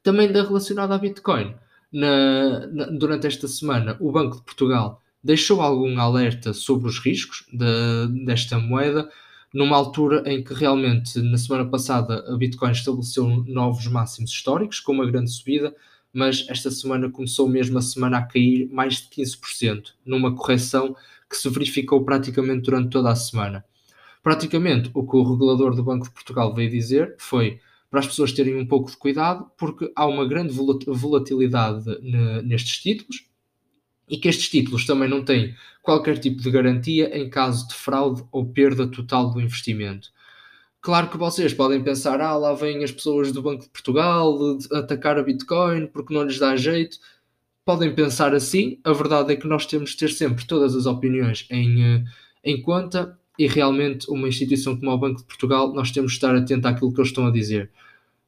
Também 0.02 0.32
da 0.32 0.44
relacionada 0.44 0.96
à 0.96 0.98
Bitcoin. 0.98 1.56
Na, 1.92 2.68
na, 2.68 2.86
durante 2.86 3.28
esta 3.28 3.48
semana, 3.48 3.98
o 4.00 4.12
Banco 4.12 4.38
de 4.38 4.44
Portugal 4.44 5.02
deixou 5.24 5.62
algum 5.62 6.00
alerta 6.00 6.54
sobre 6.54 6.88
os 6.88 7.00
riscos 7.00 7.46
de, 7.52 8.26
desta 8.26 8.60
moeda, 8.60 9.10
numa 9.56 9.78
altura 9.78 10.22
em 10.26 10.44
que 10.44 10.54
realmente 10.54 11.18
na 11.22 11.38
semana 11.38 11.64
passada 11.64 12.26
a 12.28 12.36
Bitcoin 12.36 12.72
estabeleceu 12.72 13.26
novos 13.48 13.88
máximos 13.88 14.30
históricos, 14.32 14.82
com 14.82 14.92
uma 14.92 15.10
grande 15.10 15.32
subida, 15.32 15.74
mas 16.12 16.46
esta 16.50 16.70
semana 16.70 17.10
começou 17.10 17.48
mesmo 17.48 17.78
a 17.78 17.82
semana 17.82 18.18
a 18.18 18.22
cair 18.22 18.68
mais 18.70 18.96
de 18.96 19.24
15%, 19.24 19.94
numa 20.06 20.36
correção 20.36 20.94
que 21.30 21.38
se 21.38 21.48
verificou 21.48 22.04
praticamente 22.04 22.64
durante 22.64 22.90
toda 22.90 23.10
a 23.10 23.16
semana. 23.16 23.64
Praticamente 24.22 24.92
o 24.94 25.08
que 25.08 25.16
o 25.16 25.24
regulador 25.24 25.74
do 25.74 25.86
Banco 25.86 26.06
de 26.06 26.12
Portugal 26.12 26.54
veio 26.54 26.70
dizer 26.70 27.16
foi 27.18 27.62
para 27.90 28.02
as 28.02 28.08
pessoas 28.08 28.34
terem 28.34 28.58
um 28.58 28.68
pouco 28.68 28.92
de 28.92 28.98
cuidado, 28.98 29.50
porque 29.58 29.90
há 29.96 30.06
uma 30.06 30.28
grande 30.28 30.54
volatilidade 30.54 31.86
nestes 32.44 32.80
títulos 32.80 33.26
e 34.08 34.18
que 34.18 34.28
estes 34.28 34.50
títulos 34.50 34.86
também 34.86 35.10
não 35.10 35.24
têm 35.24 35.56
qualquer 35.82 36.18
tipo 36.18 36.42
de 36.42 36.52
garantia 36.52 37.16
em 37.18 37.30
caso 37.30 37.68
de 37.68 37.76
fraude 37.76 38.24
ou 38.32 38.46
perda 38.46 38.88
total 38.88 39.32
do 39.32 39.42
investimento. 39.42 40.10
Claro 40.82 41.10
que 41.10 41.18
vocês 41.18 41.54
podem 41.54 41.82
pensar, 41.82 42.22
ah, 42.22 42.38
lá 42.38 42.54
vêm 42.54 42.84
as 42.84 42.92
pessoas 42.92 43.32
do 43.32 43.42
Banco 43.42 43.64
de 43.64 43.70
Portugal 43.70 44.38
atacar 44.72 45.18
a 45.18 45.24
Bitcoin 45.24 45.88
porque 45.88 46.14
não 46.14 46.24
lhes 46.24 46.38
dá 46.38 46.56
jeito. 46.56 46.98
Podem 47.66 47.94
pensar 47.96 48.36
assim, 48.36 48.80
a 48.84 48.94
verdade 48.94 49.34
é 49.34 49.36
que 49.36 49.48
nós 49.48 49.66
temos 49.66 49.92
de 49.92 49.98
ter 49.98 50.10
sempre 50.10 50.46
todas 50.46 50.76
as 50.76 50.86
opiniões 50.86 51.48
em, 51.50 51.84
eh, 51.84 52.04
em 52.44 52.62
conta 52.62 53.18
e 53.38 53.48
realmente 53.48 54.10
uma 54.10 54.28
instituição 54.28 54.78
como 54.78 54.92
o 54.92 54.98
Banco 54.98 55.22
de 55.22 55.26
Portugal, 55.26 55.74
nós 55.74 55.92
temos 55.92 56.12
de 56.12 56.18
estar 56.18 56.36
atento 56.36 56.68
àquilo 56.68 56.94
que 56.94 57.00
eles 57.00 57.10
estão 57.10 57.28
a 57.28 57.32
dizer. 57.32 57.72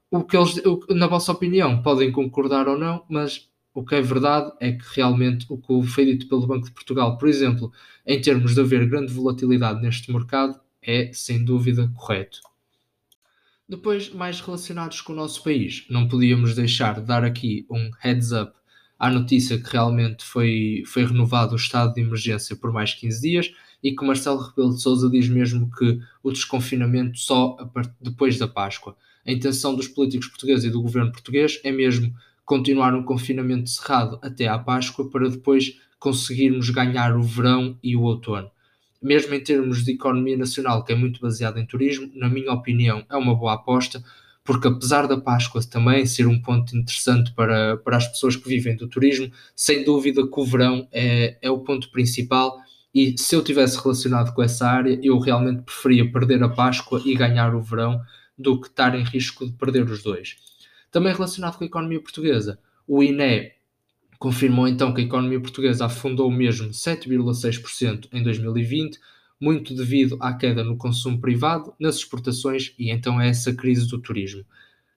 O 0.09 0.23
que 0.23 0.35
eles, 0.35 0.55
na 0.89 1.07
vossa 1.07 1.31
opinião, 1.31 1.81
podem 1.81 2.11
concordar 2.11 2.67
ou 2.67 2.77
não, 2.77 3.03
mas 3.09 3.47
o 3.77 3.85
que 3.85 3.93
é 3.93 4.01
verdade 4.01 4.51
é 4.59 4.71
que 4.71 4.83
realmente 4.95 5.45
o 5.47 5.55
que 5.55 5.87
foi 5.87 6.05
dito 6.05 6.27
pelo 6.27 6.47
Banco 6.47 6.65
de 6.65 6.71
Portugal, 6.71 7.15
por 7.15 7.29
exemplo, 7.29 7.71
em 8.07 8.19
termos 8.19 8.55
de 8.55 8.59
haver 8.59 8.89
grande 8.89 9.13
volatilidade 9.13 9.83
neste 9.83 10.11
mercado, 10.11 10.59
é 10.81 11.11
sem 11.13 11.45
dúvida 11.45 11.87
correto. 11.95 12.41
Depois, 13.69 14.11
mais 14.11 14.41
relacionados 14.41 14.99
com 15.01 15.13
o 15.13 15.15
nosso 15.15 15.43
país, 15.43 15.85
não 15.91 16.07
podíamos 16.07 16.55
deixar 16.55 16.95
de 16.95 17.05
dar 17.05 17.23
aqui 17.23 17.67
um 17.69 17.91
heads 17.99 18.31
up 18.31 18.51
à 18.97 19.11
notícia 19.11 19.59
que 19.59 19.71
realmente 19.71 20.25
foi, 20.25 20.81
foi 20.87 21.05
renovado 21.05 21.53
o 21.53 21.57
estado 21.57 21.93
de 21.93 22.01
emergência 22.01 22.55
por 22.55 22.73
mais 22.73 22.95
15 22.95 23.21
dias 23.21 23.53
e 23.83 23.95
que 23.95 24.03
Marcelo 24.03 24.41
Rebelo 24.41 24.73
de 24.73 24.81
Sousa 24.81 25.07
diz 25.07 25.29
mesmo 25.29 25.69
que 25.69 25.99
o 26.23 26.31
desconfinamento 26.31 27.19
só 27.19 27.55
depois 28.01 28.39
da 28.39 28.47
Páscoa. 28.47 28.97
A 29.23 29.31
intenção 29.31 29.75
dos 29.75 29.87
políticos 29.87 30.29
portugueses 30.29 30.65
e 30.65 30.71
do 30.71 30.81
governo 30.81 31.11
português 31.11 31.61
é 31.63 31.71
mesmo 31.71 32.11
continuar 32.47 32.95
um 32.95 33.03
confinamento 33.03 33.69
cerrado 33.69 34.17
até 34.23 34.47
à 34.47 34.57
Páscoa 34.57 35.07
para 35.11 35.29
depois 35.29 35.77
conseguirmos 35.99 36.71
ganhar 36.71 37.15
o 37.15 37.21
verão 37.21 37.77
e 37.83 37.95
o 37.95 38.01
outono 38.01 38.49
mesmo 39.01 39.33
em 39.33 39.39
termos 39.39 39.83
de 39.83 39.93
economia 39.93 40.37
nacional, 40.37 40.83
que 40.83 40.91
é 40.91 40.95
muito 40.95 41.21
baseada 41.21 41.59
em 41.59 41.65
turismo, 41.65 42.11
na 42.15 42.29
minha 42.29 42.51
opinião, 42.51 43.05
é 43.09 43.15
uma 43.15 43.35
boa 43.35 43.53
aposta, 43.53 44.03
porque 44.43 44.67
apesar 44.67 45.07
da 45.07 45.19
Páscoa 45.19 45.61
também 45.63 46.05
ser 46.05 46.25
um 46.25 46.41
ponto 46.41 46.75
interessante 46.75 47.33
para, 47.33 47.77
para 47.77 47.97
as 47.97 48.07
pessoas 48.07 48.35
que 48.35 48.47
vivem 48.47 48.75
do 48.75 48.87
turismo, 48.87 49.31
sem 49.55 49.83
dúvida 49.83 50.25
que 50.25 50.39
o 50.39 50.45
verão 50.45 50.87
é, 50.91 51.37
é 51.41 51.49
o 51.49 51.59
ponto 51.59 51.91
principal. 51.91 52.57
E 52.93 53.15
se 53.17 53.35
eu 53.35 53.43
tivesse 53.43 53.77
relacionado 53.81 54.33
com 54.33 54.41
essa 54.41 54.67
área, 54.67 54.99
eu 55.03 55.19
realmente 55.19 55.63
preferia 55.63 56.09
perder 56.09 56.41
a 56.41 56.49
Páscoa 56.49 57.01
e 57.05 57.13
ganhar 57.13 57.53
o 57.53 57.61
verão 57.61 58.01
do 58.37 58.59
que 58.59 58.67
estar 58.67 58.95
em 58.95 59.03
risco 59.03 59.45
de 59.45 59.51
perder 59.51 59.83
os 59.89 60.01
dois. 60.01 60.37
Também 60.91 61.13
relacionado 61.13 61.57
com 61.57 61.63
a 61.63 61.67
economia 61.67 62.01
portuguesa, 62.01 62.59
o 62.87 63.03
INE 63.03 63.51
confirmou 64.17 64.67
então 64.67 64.93
que 64.93 65.01
a 65.01 65.03
economia 65.03 65.39
portuguesa 65.39 65.85
afundou 65.85 66.31
mesmo 66.31 66.69
7,6% 66.69 68.07
em 68.11 68.23
2020, 68.23 68.99
muito 69.39 69.75
devido 69.75 70.17
à 70.19 70.33
queda 70.33 70.63
no 70.63 70.77
consumo 70.77 71.19
privado, 71.19 71.73
nas 71.79 71.97
exportações 71.97 72.73
e 72.79 72.89
então 72.89 73.19
a 73.19 73.25
essa 73.25 73.53
crise 73.53 73.87
do 73.87 73.99
turismo, 73.99 74.43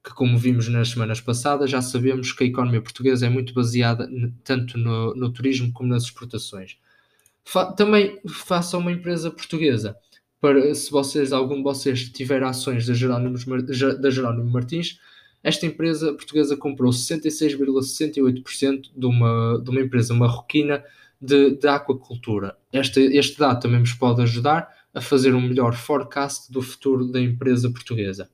que 0.03 0.14
como 0.14 0.38
vimos 0.38 0.68
nas 0.68 0.88
semanas 0.88 1.20
passadas, 1.20 1.70
já 1.70 1.83
sabemos 1.83 2.33
que 2.33 2.44
a 2.44 2.46
economia 2.46 2.81
portuguesa 2.81 3.26
é 3.26 3.29
muito 3.29 3.53
baseada 3.53 4.09
tanto 4.42 4.79
no, 4.79 5.14
no 5.14 5.31
turismo 5.31 5.70
como 5.72 5.90
nas 5.90 6.05
exportações. 6.05 6.79
Fa 7.44 7.72
também 7.72 8.18
faça 8.29 8.79
uma 8.79 8.92
empresa 8.92 9.31
portuguesa. 9.31 9.96
Para, 10.40 10.74
se 10.74 10.90
vocês, 10.90 11.33
algum 11.33 11.57
de 11.57 11.62
vocês 11.62 12.09
tiver 12.09 12.42
ações 12.42 12.87
da 12.87 12.94
Jerónimo, 12.94 13.37
da 14.00 14.11
Jerónimo 14.11 14.50
Martins, 14.50 14.98
esta 15.42 15.66
empresa 15.66 16.12
portuguesa 16.12 16.57
comprou 16.57 16.90
66,68% 16.90 18.90
de 18.94 19.07
uma, 19.07 19.61
de 19.62 19.70
uma 19.70 19.81
empresa 19.81 20.14
marroquina 20.14 20.85
de, 21.20 21.57
de 21.57 21.68
aquacultura. 21.68 22.57
Este, 22.72 23.00
este 23.00 23.38
dado 23.38 23.61
também 23.61 23.81
nos 23.81 23.92
pode 23.92 24.22
ajudar 24.22 24.68
a 24.92 25.00
fazer 25.00 25.35
um 25.35 25.40
melhor 25.40 25.74
forecast 25.74 26.53
do 26.53 26.61
futuro 26.61 27.07
da 27.07 27.20
empresa 27.20 27.70
portuguesa. 27.70 28.29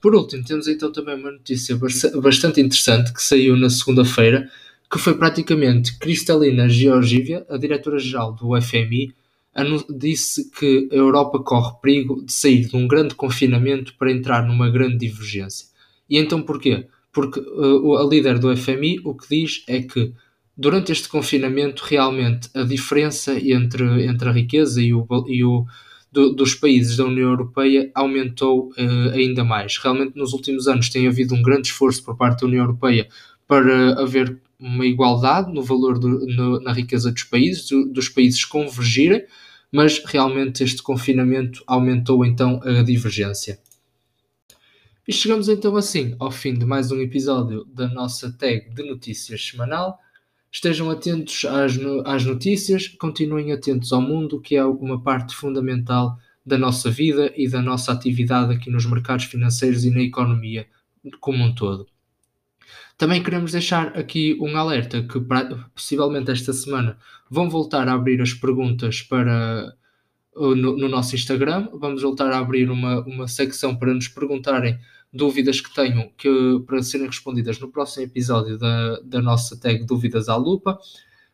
Por 0.00 0.14
último, 0.14 0.44
temos 0.44 0.66
então 0.66 0.90
também 0.90 1.14
uma 1.14 1.30
notícia 1.30 1.78
bastante 2.22 2.60
interessante 2.60 3.12
que 3.12 3.22
saiu 3.22 3.56
na 3.56 3.68
segunda-feira, 3.68 4.50
que 4.90 4.98
foi 4.98 5.16
praticamente 5.16 5.98
Cristalina 5.98 6.68
Georgívia, 6.68 7.46
a 7.48 7.58
diretora-geral 7.58 8.32
do 8.32 8.60
FMI, 8.60 9.14
disse 9.96 10.50
que 10.50 10.88
a 10.92 10.94
Europa 10.94 11.40
corre 11.40 11.74
perigo 11.82 12.24
de 12.24 12.32
sair 12.32 12.66
de 12.66 12.76
um 12.76 12.86
grande 12.86 13.14
confinamento 13.14 13.94
para 13.96 14.12
entrar 14.12 14.46
numa 14.46 14.70
grande 14.70 14.98
divergência. 14.98 15.66
E 16.08 16.18
então 16.18 16.42
porquê? 16.42 16.86
Porque 17.12 17.40
uh, 17.40 17.96
a 17.96 18.04
líder 18.04 18.38
do 18.38 18.56
FMI 18.56 19.00
o 19.04 19.14
que 19.14 19.28
diz 19.28 19.64
é 19.68 19.82
que 19.82 20.12
durante 20.56 20.92
este 20.92 21.08
confinamento 21.08 21.84
realmente 21.84 22.48
a 22.54 22.62
diferença 22.62 23.32
entre, 23.38 24.06
entre 24.06 24.28
a 24.28 24.32
riqueza 24.32 24.80
e 24.80 24.94
o, 24.94 25.06
e 25.26 25.42
o 25.42 25.66
do, 26.12 26.32
dos 26.32 26.54
países 26.54 26.96
da 26.96 27.04
União 27.04 27.30
Europeia 27.30 27.90
aumentou 27.94 28.70
uh, 28.70 29.10
ainda 29.14 29.44
mais. 29.44 29.78
Realmente 29.78 30.16
nos 30.16 30.32
últimos 30.32 30.68
anos 30.68 30.88
tem 30.88 31.06
havido 31.06 31.34
um 31.34 31.42
grande 31.42 31.68
esforço 31.68 32.04
por 32.04 32.16
parte 32.16 32.40
da 32.40 32.46
União 32.46 32.64
Europeia 32.64 33.08
para 33.46 34.00
haver 34.00 34.38
uma 34.60 34.84
igualdade 34.84 35.52
no 35.52 35.62
valor 35.62 35.98
do, 35.98 36.26
no, 36.26 36.60
na 36.60 36.72
riqueza 36.72 37.10
dos 37.10 37.24
países, 37.24 37.66
do, 37.68 37.86
dos 37.86 38.08
países 38.08 38.44
convergirem, 38.44 39.24
mas 39.72 40.02
realmente 40.04 40.62
este 40.62 40.82
confinamento 40.82 41.62
aumentou 41.66 42.24
então 42.24 42.60
a 42.62 42.82
divergência. 42.82 43.58
E 45.08 45.12
chegamos 45.12 45.48
então 45.48 45.74
assim 45.76 46.14
ao 46.18 46.30
fim 46.30 46.54
de 46.54 46.64
mais 46.64 46.92
um 46.92 47.00
episódio 47.00 47.64
da 47.64 47.88
nossa 47.88 48.30
tag 48.32 48.68
de 48.74 48.82
notícias 48.82 49.44
semanal. 49.44 49.98
Estejam 50.52 50.90
atentos 50.90 51.44
às, 51.44 51.76
no, 51.76 52.06
às 52.06 52.24
notícias, 52.24 52.88
continuem 52.88 53.52
atentos 53.52 53.92
ao 53.92 54.02
mundo, 54.02 54.40
que 54.40 54.56
é 54.56 54.64
uma 54.64 55.02
parte 55.02 55.34
fundamental 55.34 56.16
da 56.44 56.58
nossa 56.58 56.90
vida 56.90 57.32
e 57.36 57.48
da 57.48 57.62
nossa 57.62 57.92
atividade 57.92 58.52
aqui 58.52 58.70
nos 58.70 58.84
mercados 58.84 59.24
financeiros 59.24 59.84
e 59.84 59.90
na 59.90 60.02
economia 60.02 60.66
como 61.20 61.44
um 61.44 61.54
todo. 61.54 61.89
Também 63.00 63.22
queremos 63.22 63.52
deixar 63.52 63.98
aqui 63.98 64.36
um 64.38 64.54
alerta 64.58 65.02
que 65.02 65.18
possivelmente 65.74 66.30
esta 66.30 66.52
semana 66.52 66.98
vão 67.30 67.48
voltar 67.48 67.88
a 67.88 67.94
abrir 67.94 68.20
as 68.20 68.34
perguntas 68.34 69.00
para 69.00 69.74
no, 70.36 70.76
no, 70.76 70.86
nosso 70.86 71.14
Instagram. 71.14 71.70
Vamos 71.72 72.02
voltar 72.02 72.30
a 72.30 72.38
abrir 72.38 72.70
uma, 72.70 73.00
uma 73.06 73.26
secção 73.26 73.74
para 73.74 73.94
nos 73.94 74.06
perguntarem 74.06 74.78
dúvidas 75.10 75.62
que 75.62 75.74
tenham 75.74 76.12
que, 76.14 76.28
para 76.66 76.82
serem 76.82 77.06
respondidas 77.06 77.58
no 77.58 77.72
próximo 77.72 78.04
episódio 78.04 78.58
da, 78.58 79.00
da 79.00 79.22
nossa 79.22 79.58
tag 79.58 79.86
Dúvidas 79.86 80.28
à 80.28 80.36
Lupa. 80.36 80.78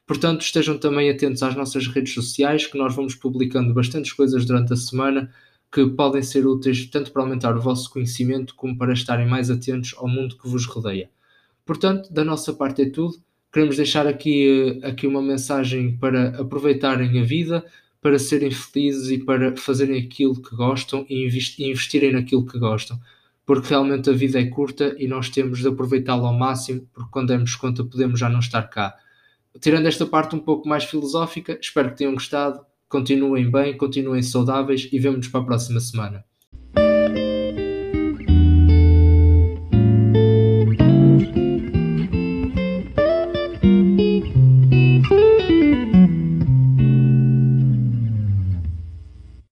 Portanto, 0.06 0.42
estejam 0.42 0.78
também 0.78 1.10
atentos 1.10 1.42
às 1.42 1.56
nossas 1.56 1.88
redes 1.88 2.14
sociais, 2.14 2.68
que 2.68 2.78
nós 2.78 2.94
vamos 2.94 3.16
publicando 3.16 3.74
bastantes 3.74 4.12
coisas 4.12 4.44
durante 4.46 4.72
a 4.72 4.76
semana 4.76 5.34
que 5.72 5.84
podem 5.84 6.22
ser 6.22 6.46
úteis 6.46 6.86
tanto 6.86 7.10
para 7.10 7.22
aumentar 7.22 7.56
o 7.56 7.60
vosso 7.60 7.90
conhecimento 7.90 8.54
como 8.54 8.78
para 8.78 8.92
estarem 8.92 9.26
mais 9.26 9.50
atentos 9.50 9.96
ao 9.96 10.06
mundo 10.06 10.38
que 10.38 10.48
vos 10.48 10.64
rodeia. 10.64 11.10
Portanto, 11.66 12.12
da 12.12 12.24
nossa 12.24 12.54
parte 12.54 12.82
é 12.82 12.88
tudo. 12.88 13.16
Queremos 13.52 13.76
deixar 13.76 14.06
aqui, 14.06 14.80
eh, 14.82 14.88
aqui 14.88 15.06
uma 15.06 15.20
mensagem 15.20 15.96
para 15.98 16.40
aproveitarem 16.40 17.20
a 17.20 17.24
vida, 17.24 17.64
para 18.00 18.18
serem 18.18 18.52
felizes 18.52 19.10
e 19.10 19.18
para 19.18 19.56
fazerem 19.56 20.00
aquilo 20.00 20.40
que 20.40 20.54
gostam 20.54 21.04
e 21.10 21.26
investirem 21.26 22.12
naquilo 22.12 22.46
que 22.46 22.58
gostam. 22.58 22.98
Porque 23.44 23.68
realmente 23.70 24.08
a 24.08 24.12
vida 24.12 24.40
é 24.40 24.46
curta 24.46 24.94
e 24.98 25.08
nós 25.08 25.28
temos 25.28 25.58
de 25.58 25.68
aproveitá-la 25.68 26.28
ao 26.28 26.34
máximo, 26.34 26.88
porque 26.94 27.10
quando 27.10 27.28
demos 27.28 27.56
conta 27.56 27.84
podemos 27.84 28.20
já 28.20 28.28
não 28.28 28.38
estar 28.38 28.62
cá. 28.62 28.96
Tirando 29.60 29.86
esta 29.86 30.06
parte 30.06 30.36
um 30.36 30.40
pouco 30.40 30.68
mais 30.68 30.84
filosófica, 30.84 31.58
espero 31.60 31.90
que 31.90 31.96
tenham 31.96 32.14
gostado. 32.14 32.64
Continuem 32.88 33.50
bem, 33.50 33.76
continuem 33.76 34.22
saudáveis 34.22 34.88
e 34.92 34.98
vemo-nos 34.98 35.28
para 35.28 35.40
a 35.40 35.44
próxima 35.44 35.80
semana. 35.80 36.24